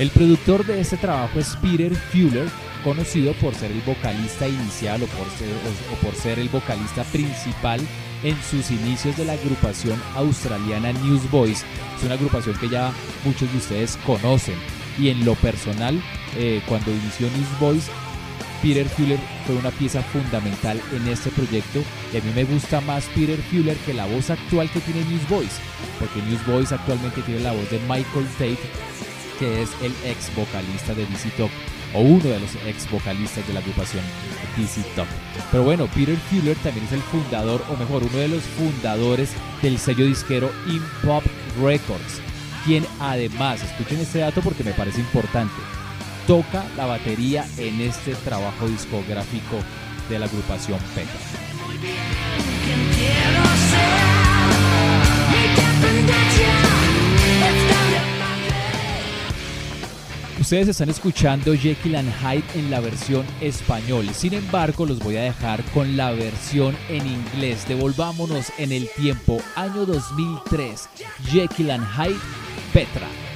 El 0.00 0.10
productor 0.10 0.66
de 0.66 0.80
este 0.80 0.96
trabajo 0.96 1.38
es 1.38 1.56
Peter 1.62 1.94
Fuller, 1.94 2.48
conocido 2.80 3.32
por 3.34 3.54
ser 3.54 3.70
el 3.70 3.80
vocalista 3.82 4.48
inicial 4.48 5.02
o 5.02 5.06
por 5.06 5.28
ser, 5.30 5.48
o, 5.92 5.94
por 6.04 6.14
ser 6.14 6.38
el 6.38 6.48
vocalista 6.48 7.04
principal 7.04 7.80
en 8.22 8.36
sus 8.42 8.70
inicios 8.70 9.16
de 9.16 9.24
la 9.24 9.32
agrupación 9.34 10.00
australiana 10.14 10.92
Newsboys. 10.92 11.64
Es 11.96 12.04
una 12.04 12.14
agrupación 12.14 12.56
que 12.58 12.68
ya 12.68 12.92
muchos 13.24 13.50
de 13.52 13.58
ustedes 13.58 13.98
conocen. 14.06 14.56
Y 14.98 15.08
en 15.08 15.24
lo 15.24 15.34
personal, 15.36 16.02
eh, 16.36 16.60
cuando 16.66 16.90
inició 16.90 17.28
Newsboys, 17.30 17.88
Peter 18.62 18.86
Fuller 18.88 19.18
fue 19.46 19.56
una 19.56 19.70
pieza 19.70 20.02
fundamental 20.02 20.80
en 20.92 21.08
este 21.08 21.30
proyecto 21.30 21.82
y 22.12 22.18
a 22.18 22.20
mí 22.20 22.30
me 22.34 22.44
gusta 22.44 22.82
más 22.82 23.06
Peter 23.14 23.38
Fuller 23.38 23.76
que 23.78 23.94
la 23.94 24.04
voz 24.06 24.28
actual 24.28 24.70
que 24.70 24.80
tiene 24.80 25.02
Newsboys, 25.04 25.58
porque 25.98 26.20
Newsboys 26.22 26.72
actualmente 26.72 27.22
tiene 27.22 27.40
la 27.40 27.52
voz 27.52 27.70
de 27.70 27.78
Michael 27.80 28.26
Tate, 28.38 28.58
que 29.38 29.62
es 29.62 29.70
el 29.82 29.94
ex 30.04 30.34
vocalista 30.36 30.94
de 30.94 31.06
DC 31.06 31.30
Top 31.38 31.50
o 31.94 32.00
uno 32.00 32.24
de 32.24 32.40
los 32.40 32.54
ex 32.66 32.90
vocalistas 32.90 33.46
de 33.46 33.54
la 33.54 33.60
agrupación 33.60 34.02
DC 34.56 34.82
Top. 34.96 35.06
Pero 35.50 35.64
bueno, 35.64 35.86
Peter 35.88 36.16
Fuller 36.16 36.56
también 36.58 36.86
es 36.86 36.92
el 36.92 37.02
fundador, 37.02 37.62
o 37.70 37.76
mejor, 37.76 38.02
uno 38.02 38.18
de 38.18 38.28
los 38.28 38.42
fundadores 38.42 39.30
del 39.62 39.78
sello 39.78 40.06
disquero 40.06 40.50
Pop 41.04 41.24
Records, 41.62 42.20
quien 42.64 42.86
además, 43.00 43.62
escuchen 43.62 44.00
este 44.00 44.20
dato 44.20 44.40
porque 44.40 44.64
me 44.64 44.72
parece 44.72 45.00
importante, 45.00 45.54
toca 46.26 46.64
la 46.76 46.86
batería 46.86 47.46
en 47.56 47.80
este 47.80 48.14
trabajo 48.14 48.68
discográfico 48.68 49.56
de 50.08 50.18
la 50.18 50.26
agrupación 50.26 50.78
Petra. 50.94 51.18
Ustedes 60.50 60.66
están 60.66 60.90
escuchando 60.90 61.54
Jekyll 61.54 61.94
and 61.94 62.12
Hyde 62.12 62.58
en 62.58 62.72
la 62.72 62.80
versión 62.80 63.24
español. 63.40 64.08
Sin 64.12 64.34
embargo, 64.34 64.84
los 64.84 64.98
voy 64.98 65.16
a 65.16 65.22
dejar 65.22 65.62
con 65.66 65.96
la 65.96 66.10
versión 66.10 66.76
en 66.88 67.06
inglés. 67.06 67.68
Devolvámonos 67.68 68.46
en 68.58 68.72
el 68.72 68.90
tiempo, 68.96 69.40
año 69.54 69.86
2003. 69.86 70.88
Jekyll 71.30 71.70
and 71.70 71.86
Hyde, 71.86 72.18
Petra. 72.72 73.29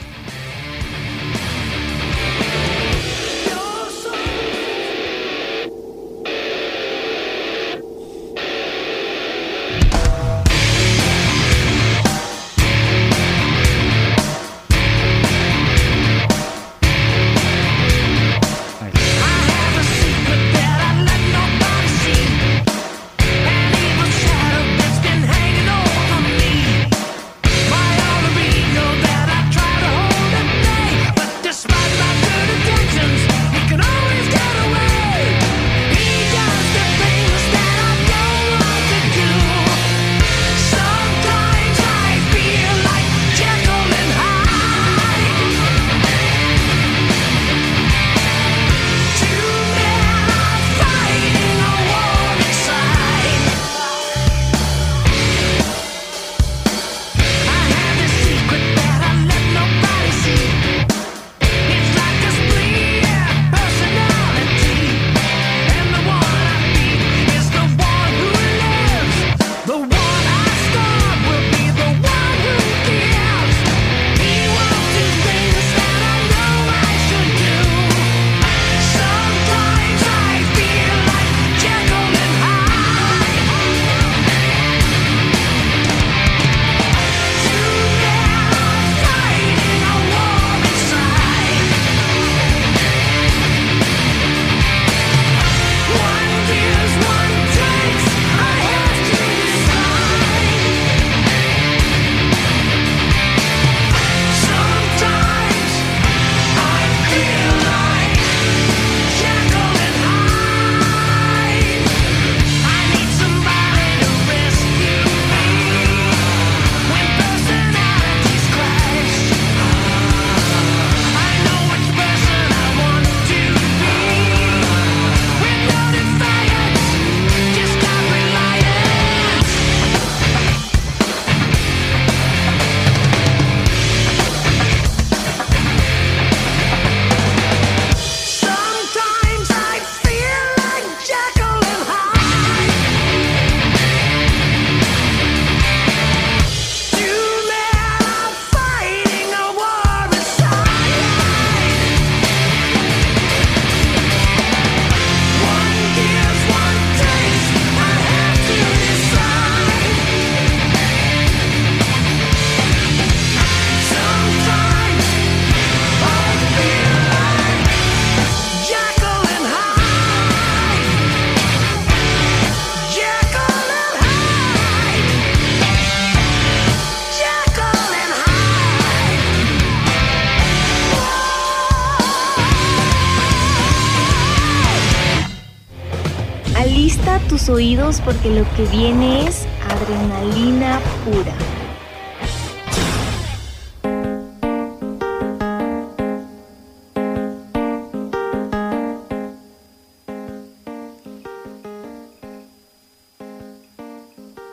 Oídos 187.49 188.01
porque 188.01 188.31
lo 188.31 188.44
que 188.55 188.64
viene 188.66 189.27
es 189.27 189.44
adrenalina 189.68 190.81
pura. 191.05 191.35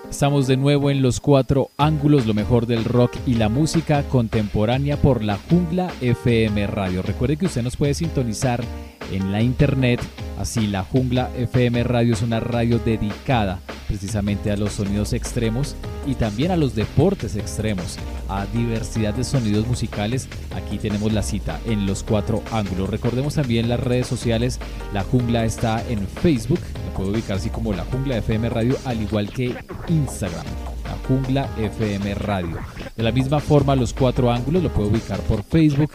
Estamos 0.09 0.47
de 0.47 0.57
nuevo 0.57 0.89
en 0.89 1.03
los 1.03 1.19
cuatro 1.19 1.69
ángulos, 1.77 2.25
lo 2.25 2.33
mejor 2.33 2.65
del 2.65 2.83
rock 2.83 3.11
y 3.27 3.35
la 3.35 3.49
música 3.49 4.03
contemporánea 4.03 4.97
por 4.97 5.23
la 5.23 5.37
Jungla 5.49 5.91
FM 6.01 6.67
Radio. 6.67 7.01
Recuerde 7.03 7.37
que 7.37 7.45
usted 7.45 7.61
nos 7.61 7.77
puede 7.77 7.93
sintonizar 7.93 8.63
en 9.11 9.31
la 9.31 9.41
internet, 9.41 9.99
así 10.39 10.67
la 10.67 10.83
Jungla 10.83 11.29
FM 11.37 11.83
Radio 11.83 12.13
es 12.13 12.21
una 12.21 12.39
radio 12.39 12.79
dedicada 12.79 13.59
precisamente 13.91 14.51
a 14.51 14.57
los 14.57 14.73
sonidos 14.73 15.11
extremos 15.11 15.75
y 16.07 16.15
también 16.15 16.51
a 16.51 16.55
los 16.55 16.75
deportes 16.75 17.35
extremos, 17.35 17.97
a 18.29 18.45
diversidad 18.45 19.13
de 19.13 19.25
sonidos 19.25 19.67
musicales. 19.67 20.29
Aquí 20.55 20.77
tenemos 20.77 21.11
la 21.11 21.23
cita 21.23 21.59
en 21.65 21.85
los 21.85 22.01
cuatro 22.03 22.41
ángulos. 22.51 22.89
Recordemos 22.89 23.35
también 23.35 23.67
las 23.67 23.81
redes 23.81 24.07
sociales. 24.07 24.59
La 24.93 25.03
jungla 25.03 25.43
está 25.43 25.83
en 25.89 26.07
Facebook, 26.07 26.59
la 26.85 26.93
puedo 26.93 27.11
ubicar 27.11 27.37
así 27.37 27.49
como 27.49 27.73
la 27.73 27.83
jungla 27.83 28.17
FM 28.17 28.49
Radio, 28.49 28.77
al 28.85 29.01
igual 29.01 29.29
que 29.29 29.55
Instagram. 29.89 30.45
La 30.85 31.07
Jungla 31.07 31.49
FM 31.57 32.15
Radio. 32.15 32.57
De 32.95 33.03
la 33.03 33.11
misma 33.11 33.39
forma, 33.39 33.75
los 33.75 33.93
cuatro 33.93 34.31
ángulos 34.31 34.63
lo 34.63 34.69
puedo 34.73 34.89
ubicar 34.89 35.19
por 35.21 35.43
Facebook, 35.43 35.91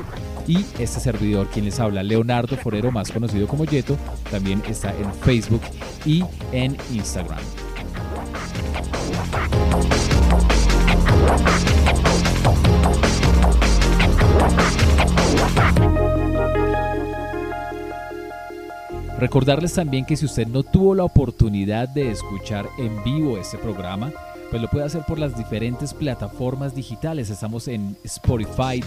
y 0.47 0.65
este 0.79 1.01
servidor, 1.01 1.49
quien 1.49 1.65
les 1.65 1.81
habla, 1.81 2.03
Leonardo 2.03 2.57
Forero, 2.57 2.93
más 2.93 3.11
conocido 3.11 3.49
como 3.49 3.65
Yeto, 3.65 3.97
también 4.37 4.63
está 4.69 4.95
en 4.99 5.11
Facebook 5.15 5.63
y 6.05 6.23
en 6.53 6.77
Instagram. 6.93 7.39
Recordarles 19.19 19.73
también 19.73 20.05
que 20.05 20.19
si 20.19 20.27
usted 20.27 20.47
no 20.47 20.63
tuvo 20.63 20.95
la 20.95 21.05
oportunidad 21.05 21.89
de 21.89 22.11
escuchar 22.11 22.67
en 22.77 23.03
vivo 23.03 23.39
este 23.39 23.57
programa, 23.57 24.13
pues 24.51 24.61
lo 24.61 24.69
puede 24.69 24.85
hacer 24.85 25.03
por 25.09 25.19
las 25.19 25.35
diferentes 25.35 25.95
plataformas 25.95 26.75
digitales. 26.75 27.31
Estamos 27.31 27.69
en 27.69 27.97
Spotify, 28.05 28.85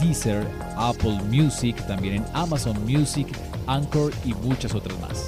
Deezer, 0.00 0.46
Apple 0.76 1.18
Music, 1.30 1.76
también 1.86 2.16
en 2.16 2.24
Amazon 2.34 2.76
Music, 2.84 3.28
Anchor 3.66 4.12
y 4.24 4.34
muchas 4.34 4.74
otras 4.74 4.98
más. 5.00 5.26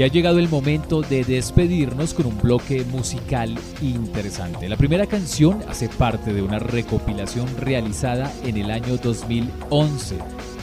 Y 0.00 0.02
ha 0.02 0.06
llegado 0.06 0.38
el 0.38 0.48
momento 0.48 1.02
de 1.02 1.24
despedirnos 1.24 2.14
con 2.14 2.24
un 2.24 2.38
bloque 2.40 2.84
musical 2.84 3.58
interesante. 3.82 4.66
La 4.66 4.78
primera 4.78 5.04
canción 5.06 5.62
hace 5.68 5.90
parte 5.90 6.32
de 6.32 6.40
una 6.40 6.58
recopilación 6.58 7.46
realizada 7.58 8.32
en 8.44 8.56
el 8.56 8.70
año 8.70 8.96
2011, 8.96 10.16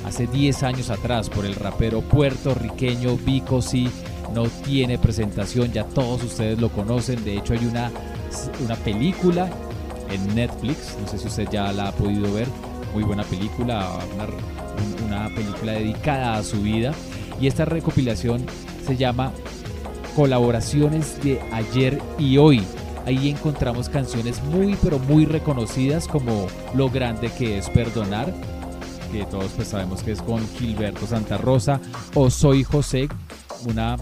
hace 0.08 0.26
10 0.26 0.64
años 0.64 0.89
atrás, 0.89 1.30
por 1.30 1.45
el 1.45 1.53
rapero 1.55 2.01
puertorriqueño 2.01 3.18
Vico 3.18 3.62
C. 3.62 3.88
No 4.34 4.43
tiene 4.66 4.97
presentación, 4.97 5.72
ya 5.72 5.84
todos 5.84 6.24
ustedes 6.24 6.60
lo 6.60 6.70
conocen. 6.70 7.24
De 7.24 7.38
hecho, 7.38 7.53
hay 7.53 7.66
una, 7.66 7.91
una 8.64 8.76
película 8.76 9.49
en 10.10 10.36
Netflix, 10.36 10.97
no 11.01 11.08
sé 11.08 11.18
si 11.18 11.28
usted 11.28 11.49
ya 11.51 11.72
la 11.74 11.89
ha 11.89 11.91
podido 11.91 12.34
ver. 12.34 12.47
Muy 12.93 13.03
buena 13.03 13.24
película, 13.24 13.99
una, 14.16 15.26
una 15.28 15.36
película 15.36 15.74
dedicada 15.74 16.38
a 16.38 16.43
su 16.43 16.62
vida. 16.62 16.93
Y 17.39 17.47
esta 17.47 17.66
recopilación 17.66 18.45
se 18.86 18.95
llama 18.95 19.34
Colaboraciones 20.16 21.22
de 21.22 21.39
ayer 21.51 22.01
y 22.18 22.38
hoy. 22.38 22.64
Ahí 23.05 23.30
encontramos 23.30 23.88
canciones 23.88 24.41
muy 24.43 24.76
pero 24.82 24.99
muy 24.99 25.26
reconocidas 25.26 26.08
como 26.08 26.47
Lo 26.74 26.89
grande 26.89 27.30
que 27.30 27.58
es 27.58 27.70
perdonar, 27.70 28.34
que 29.12 29.26
todos 29.26 29.51
pues 29.55 29.70
sabemos 29.70 30.03
que 30.03 30.12
es 30.12 30.22
con 30.22 30.47
Gilberto 30.55 31.08
Santa 31.08 31.38
Rosa, 31.38 31.80
o 32.14 32.30
Soy 32.30 32.64
José, 32.64 33.08
una 33.66 33.97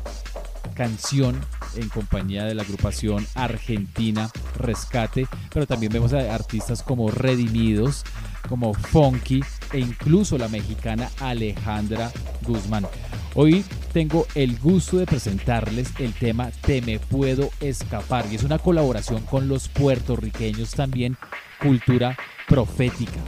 canción 0.75 1.39
en 1.75 1.89
compañía 1.89 2.45
de 2.45 2.55
la 2.55 2.63
agrupación 2.63 3.25
argentina 3.35 4.29
Rescate, 4.57 5.27
pero 5.53 5.67
también 5.67 5.91
vemos 5.91 6.13
a 6.13 6.33
artistas 6.33 6.83
como 6.83 7.09
Redimidos, 7.11 8.03
como 8.47 8.73
Funky 8.73 9.41
e 9.73 9.79
incluso 9.79 10.37
la 10.37 10.47
mexicana 10.47 11.09
Alejandra 11.19 12.11
Guzmán. 12.43 12.85
Hoy 13.33 13.65
tengo 13.91 14.27
el 14.35 14.57
gusto 14.59 14.97
de 14.97 15.05
presentarles 15.05 15.89
el 15.99 16.13
tema 16.13 16.51
Te 16.61 16.81
me 16.81 16.99
puedo 16.99 17.49
escapar 17.59 18.25
y 18.31 18.35
es 18.35 18.43
una 18.43 18.59
colaboración 18.59 19.23
con 19.23 19.47
los 19.47 19.67
puertorriqueños 19.67 20.71
también 20.71 21.17
Cultura 21.61 22.17
Profética. 22.47 23.19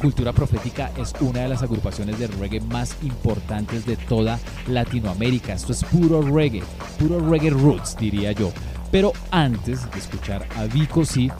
Cultura 0.00 0.32
Profética 0.32 0.92
es 0.96 1.12
una 1.20 1.40
de 1.40 1.48
las 1.48 1.62
agrupaciones 1.62 2.18
de 2.18 2.28
reggae 2.28 2.60
más 2.60 2.96
importantes 3.02 3.84
de 3.84 3.96
toda 3.96 4.38
Latinoamérica. 4.68 5.54
Esto 5.54 5.72
es 5.72 5.82
puro 5.84 6.22
reggae, 6.22 6.62
puro 6.98 7.18
reggae 7.28 7.50
roots 7.50 7.96
diría 7.96 8.32
yo. 8.32 8.52
Pero 8.92 9.12
antes 9.30 9.90
de 9.90 9.98
escuchar 9.98 10.46
a 10.56 10.64
Vico 10.64 11.04
sí, 11.04 11.30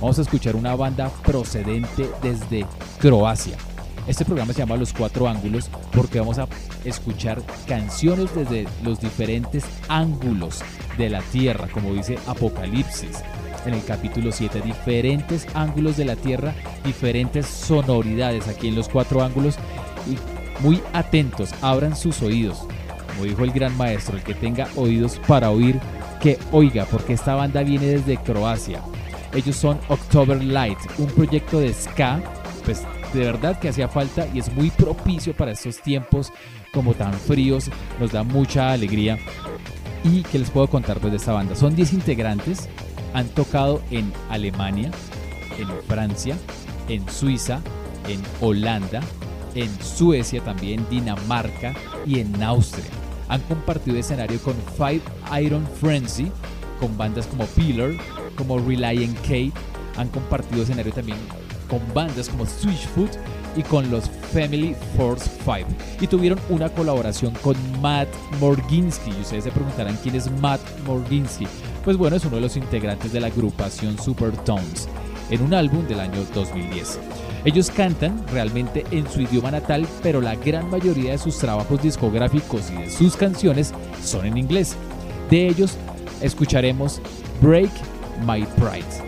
vamos 0.00 0.18
a 0.18 0.22
escuchar 0.22 0.56
una 0.56 0.74
banda 0.74 1.10
procedente 1.24 2.10
desde 2.20 2.66
Croacia. 2.98 3.56
Este 4.06 4.24
programa 4.24 4.52
se 4.52 4.60
llama 4.60 4.76
Los 4.76 4.92
Cuatro 4.92 5.28
Ángulos 5.28 5.70
porque 5.92 6.18
vamos 6.18 6.38
a 6.38 6.48
escuchar 6.84 7.40
canciones 7.66 8.34
desde 8.34 8.66
los 8.82 9.00
diferentes 9.00 9.64
ángulos 9.88 10.60
de 10.96 11.10
la 11.10 11.22
Tierra, 11.22 11.68
como 11.72 11.94
dice 11.94 12.18
Apocalipsis 12.26 13.22
en 13.66 13.74
el 13.74 13.84
capítulo 13.84 14.32
7, 14.32 14.60
diferentes 14.60 15.46
ángulos 15.54 15.96
de 15.96 16.04
la 16.04 16.16
Tierra, 16.16 16.54
diferentes 16.84 17.46
sonoridades 17.46 18.48
aquí 18.48 18.68
en 18.68 18.74
los 18.74 18.88
cuatro 18.88 19.22
ángulos 19.22 19.56
y 20.06 20.16
muy 20.62 20.82
atentos, 20.92 21.50
abran 21.62 21.96
sus 21.96 22.22
oídos. 22.22 22.66
Como 23.08 23.24
dijo 23.24 23.44
el 23.44 23.52
gran 23.52 23.76
maestro, 23.76 24.16
el 24.16 24.22
que 24.22 24.34
tenga 24.34 24.68
oídos 24.76 25.20
para 25.26 25.50
oír, 25.50 25.80
que 26.20 26.38
oiga, 26.52 26.86
porque 26.86 27.14
esta 27.14 27.34
banda 27.34 27.62
viene 27.62 27.86
desde 27.86 28.16
Croacia. 28.16 28.80
Ellos 29.34 29.56
son 29.56 29.78
October 29.88 30.42
Light, 30.42 30.78
un 30.98 31.06
proyecto 31.06 31.60
de 31.60 31.72
ska, 31.72 32.20
pues 32.64 32.82
de 33.12 33.20
verdad 33.20 33.58
que 33.58 33.68
hacía 33.68 33.88
falta 33.88 34.26
y 34.32 34.38
es 34.38 34.52
muy 34.52 34.70
propicio 34.70 35.34
para 35.34 35.52
estos 35.52 35.80
tiempos 35.80 36.32
como 36.72 36.94
tan 36.94 37.12
fríos, 37.12 37.70
nos 37.98 38.12
da 38.12 38.22
mucha 38.22 38.72
alegría. 38.72 39.18
¿Y 40.04 40.22
que 40.22 40.38
les 40.38 40.50
puedo 40.50 40.68
contar 40.68 40.98
pues 40.98 41.12
de 41.12 41.16
esta 41.16 41.32
banda? 41.32 41.56
Son 41.56 41.74
10 41.74 41.92
integrantes, 41.94 42.68
han 43.18 43.28
tocado 43.30 43.82
en 43.90 44.12
Alemania, 44.30 44.92
en 45.58 45.66
Francia, 45.88 46.36
en 46.88 47.08
Suiza, 47.10 47.60
en 48.06 48.22
Holanda, 48.40 49.00
en 49.56 49.68
Suecia 49.82 50.40
también, 50.44 50.86
Dinamarca 50.88 51.74
y 52.06 52.20
en 52.20 52.40
Austria. 52.40 52.86
Han 53.28 53.40
compartido 53.40 53.96
escenario 53.96 54.38
con 54.38 54.54
Five 54.76 55.00
Iron 55.42 55.66
Frenzy, 55.80 56.30
con 56.78 56.96
bandas 56.96 57.26
como 57.26 57.44
Pillar, 57.46 57.90
como 58.36 58.56
Reliant 58.60 59.18
Kate. 59.22 59.52
Han 59.96 60.08
compartido 60.10 60.62
escenario 60.62 60.92
también 60.92 61.18
con 61.68 61.80
bandas 61.92 62.28
como 62.28 62.46
Switchfoot 62.46 63.10
y 63.56 63.62
con 63.62 63.90
los 63.90 64.10
Family 64.32 64.74
Force 64.96 65.28
5. 65.44 65.68
Y 66.00 66.06
tuvieron 66.06 66.38
una 66.48 66.68
colaboración 66.68 67.34
con 67.42 67.56
Matt 67.80 68.08
Morginsky. 68.40 69.10
Y 69.10 69.20
ustedes 69.22 69.44
se 69.44 69.50
preguntarán 69.50 69.98
quién 70.02 70.14
es 70.14 70.30
Matt 70.40 70.60
Morginsky. 70.86 71.46
Pues 71.84 71.96
bueno, 71.96 72.16
es 72.16 72.24
uno 72.24 72.36
de 72.36 72.42
los 72.42 72.56
integrantes 72.56 73.12
de 73.12 73.20
la 73.20 73.28
agrupación 73.28 73.98
Supertones 73.98 74.88
en 75.30 75.42
un 75.42 75.54
álbum 75.54 75.86
del 75.86 76.00
año 76.00 76.24
2010. 76.34 76.98
Ellos 77.44 77.70
cantan 77.70 78.26
realmente 78.28 78.84
en 78.90 79.08
su 79.08 79.20
idioma 79.20 79.50
natal, 79.50 79.86
pero 80.02 80.20
la 80.20 80.34
gran 80.34 80.68
mayoría 80.70 81.12
de 81.12 81.18
sus 81.18 81.38
trabajos 81.38 81.82
discográficos 81.82 82.70
y 82.70 82.74
de 82.74 82.90
sus 82.90 83.16
canciones 83.16 83.72
son 84.02 84.26
en 84.26 84.38
inglés. 84.38 84.76
De 85.30 85.46
ellos 85.46 85.76
escucharemos 86.20 87.00
Break 87.40 87.70
My 88.26 88.44
Pride. 88.56 89.07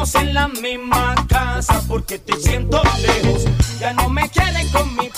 en 0.00 0.32
la 0.32 0.48
misma 0.48 1.14
casa 1.28 1.82
porque 1.86 2.18
te 2.18 2.34
siento 2.40 2.82
lejos. 3.02 3.44
Ya 3.78 3.92
no 3.92 4.08
me 4.08 4.30
quieren 4.30 4.66
conmigo 4.70 5.09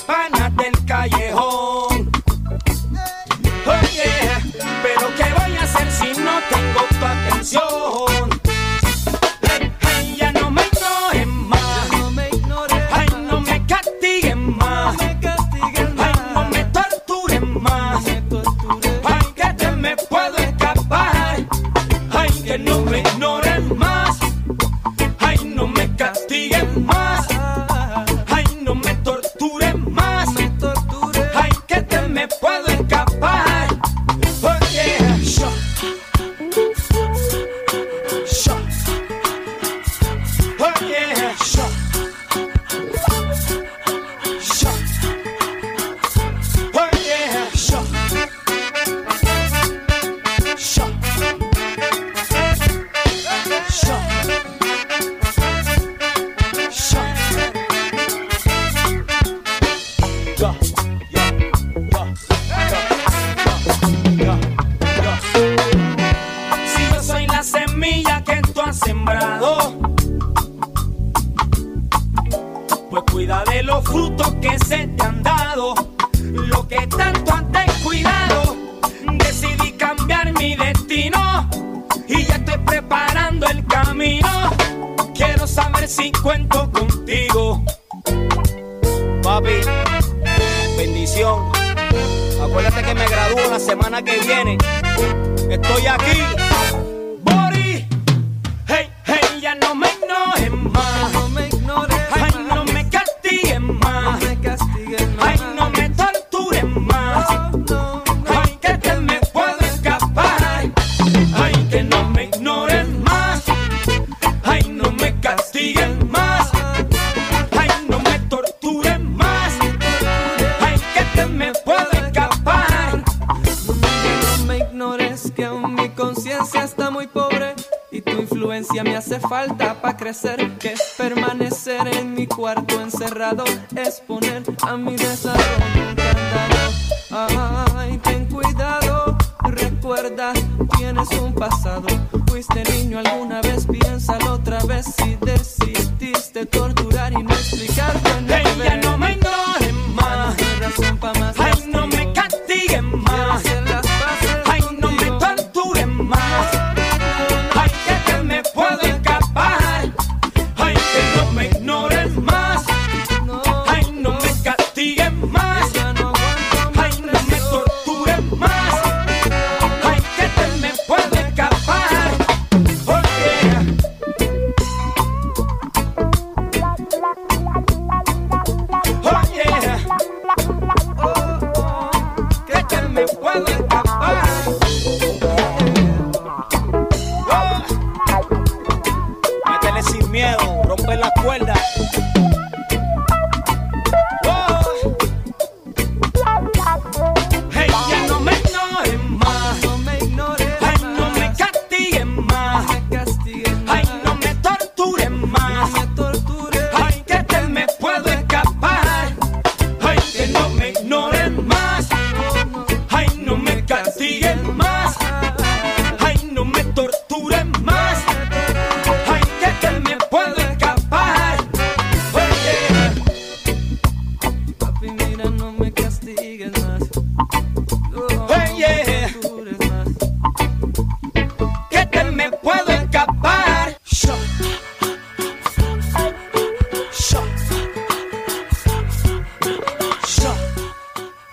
torturar 146.62 147.12
y 147.12 147.22
no 147.24 147.31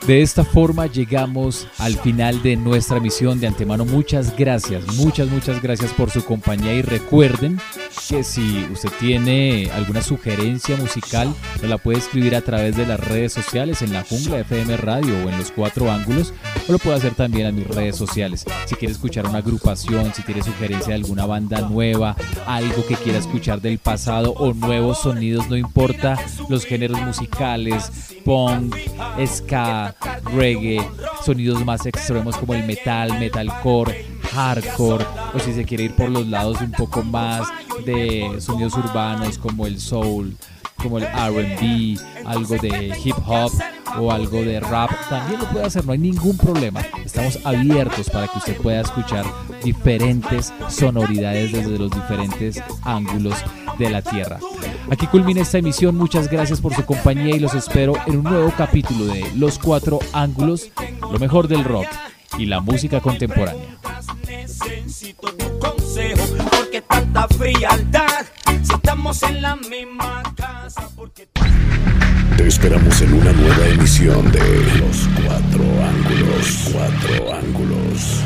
De 0.09 0.23
esta 0.23 0.43
forma 0.43 0.87
llegamos 0.87 1.67
al 1.77 1.93
final 1.93 2.41
de 2.41 2.55
nuestra 2.55 2.99
misión 2.99 3.39
de 3.39 3.45
antemano. 3.45 3.85
Muchas 3.85 4.35
gracias, 4.35 4.95
muchas, 4.95 5.29
muchas 5.29 5.61
gracias 5.61 5.93
por 5.93 6.09
su 6.09 6.25
compañía 6.25 6.73
y 6.73 6.81
recuerden 6.81 7.59
que 8.09 8.23
si 8.23 8.65
usted 8.73 8.89
tiene 8.99 9.69
alguna 9.71 10.01
sugerencia 10.01 10.75
musical, 10.77 11.31
nos 11.61 11.69
la 11.69 11.77
puede 11.77 11.99
escribir 11.99 12.35
a 12.35 12.41
través 12.41 12.75
de 12.75 12.87
las 12.87 12.99
redes 12.99 13.33
sociales 13.33 13.83
en 13.83 13.93
la 13.93 14.03
jungla 14.03 14.39
FM 14.39 14.77
Radio 14.77 15.13
o 15.13 15.29
en 15.29 15.37
los 15.37 15.51
cuatro 15.51 15.91
ángulos 15.91 16.33
o 16.67 16.71
lo 16.71 16.79
puede 16.79 16.97
hacer 16.97 17.13
también 17.13 17.45
a 17.45 17.51
mis 17.51 17.67
redes 17.67 17.95
sociales. 17.95 18.45
Si 18.65 18.73
quiere 18.75 18.93
escuchar 18.93 19.27
una 19.27 19.37
agrupación, 19.37 20.11
si 20.15 20.23
tiene 20.23 20.41
sugerencia 20.41 20.87
de 20.87 20.95
alguna 20.95 21.27
banda 21.27 21.61
nueva, 21.61 22.15
algo 22.47 22.83
que 22.87 22.95
quiera 22.95 23.19
escuchar 23.19 23.61
del 23.61 23.77
pasado 23.77 24.31
o 24.31 24.55
nuevos 24.55 25.01
sonidos, 25.01 25.47
no 25.47 25.55
importa 25.55 26.17
los 26.49 26.65
géneros 26.65 26.99
musicales, 27.01 27.91
punk, 28.25 28.75
ska, 29.23 29.95
reggae, 30.35 30.81
sonidos 31.23 31.63
más 31.63 31.85
extremos 31.85 32.35
como 32.37 32.55
el 32.55 32.65
metal, 32.65 33.19
metalcore, 33.19 34.08
hardcore, 34.33 35.05
o 35.33 35.39
si 35.39 35.53
se 35.53 35.65
quiere 35.65 35.85
ir 35.85 35.95
por 35.95 36.09
los 36.09 36.27
lados 36.27 36.61
un 36.61 36.71
poco 36.71 37.03
más 37.03 37.47
de 37.85 38.37
sonidos 38.39 38.73
urbanos 38.73 39.37
como 39.37 39.65
el 39.65 39.79
soul, 39.79 40.35
como 40.81 40.97
el 40.97 41.05
RB, 41.05 41.99
algo 42.25 42.57
de 42.57 42.97
hip 43.03 43.15
hop 43.27 43.51
o 43.97 44.11
algo 44.11 44.41
de 44.41 44.59
rap, 44.59 44.91
también 45.09 45.39
lo 45.39 45.47
puede 45.49 45.65
hacer, 45.65 45.85
no 45.85 45.91
hay 45.91 45.97
ningún 45.97 46.37
problema. 46.37 46.81
Estamos 47.03 47.39
abiertos 47.43 48.09
para 48.09 48.27
que 48.27 48.37
usted 48.37 48.57
pueda 48.57 48.81
escuchar 48.81 49.25
diferentes 49.63 50.53
sonoridades 50.69 51.51
desde 51.51 51.77
los 51.77 51.91
diferentes 51.91 52.61
ángulos 52.83 53.35
de 53.77 53.89
la 53.89 54.01
Tierra. 54.01 54.39
Aquí 54.89 55.07
culmina 55.07 55.41
esta 55.41 55.57
emisión, 55.57 55.95
muchas 55.95 56.29
gracias 56.29 56.61
por 56.61 56.73
su 56.73 56.85
compañía 56.85 57.35
y 57.35 57.39
los 57.39 57.53
espero 57.53 57.93
en 58.05 58.17
un 58.17 58.23
nuevo 58.23 58.53
capítulo 58.57 59.05
de 59.05 59.25
Los 59.35 59.57
Cuatro 59.59 59.99
Ángulos, 60.13 60.69
lo 61.11 61.19
mejor 61.19 61.47
del 61.47 61.63
rock 61.63 61.87
y 62.37 62.45
la 62.45 62.59
música 62.59 62.99
contemporánea. 62.99 63.77
Necesito 64.27 65.33
tu 65.33 65.59
consejo, 65.59 66.25
porque 66.51 66.81
tanta 66.81 67.27
frialdad. 67.29 68.25
Si 68.63 68.73
estamos 68.73 69.23
en 69.23 69.41
la 69.41 69.55
misma 69.55 70.23
casa, 70.35 70.89
porque 70.95 71.27
Te 72.37 72.47
esperamos 72.47 73.01
en 73.01 73.13
una 73.13 73.31
nueva 73.33 73.67
emisión 73.67 74.31
de 74.31 74.39
Los 74.79 75.07
Cuatro 75.15 75.63
Ángulos. 75.83 76.69
Cuatro 76.71 77.33
Ángulos. 77.33 78.23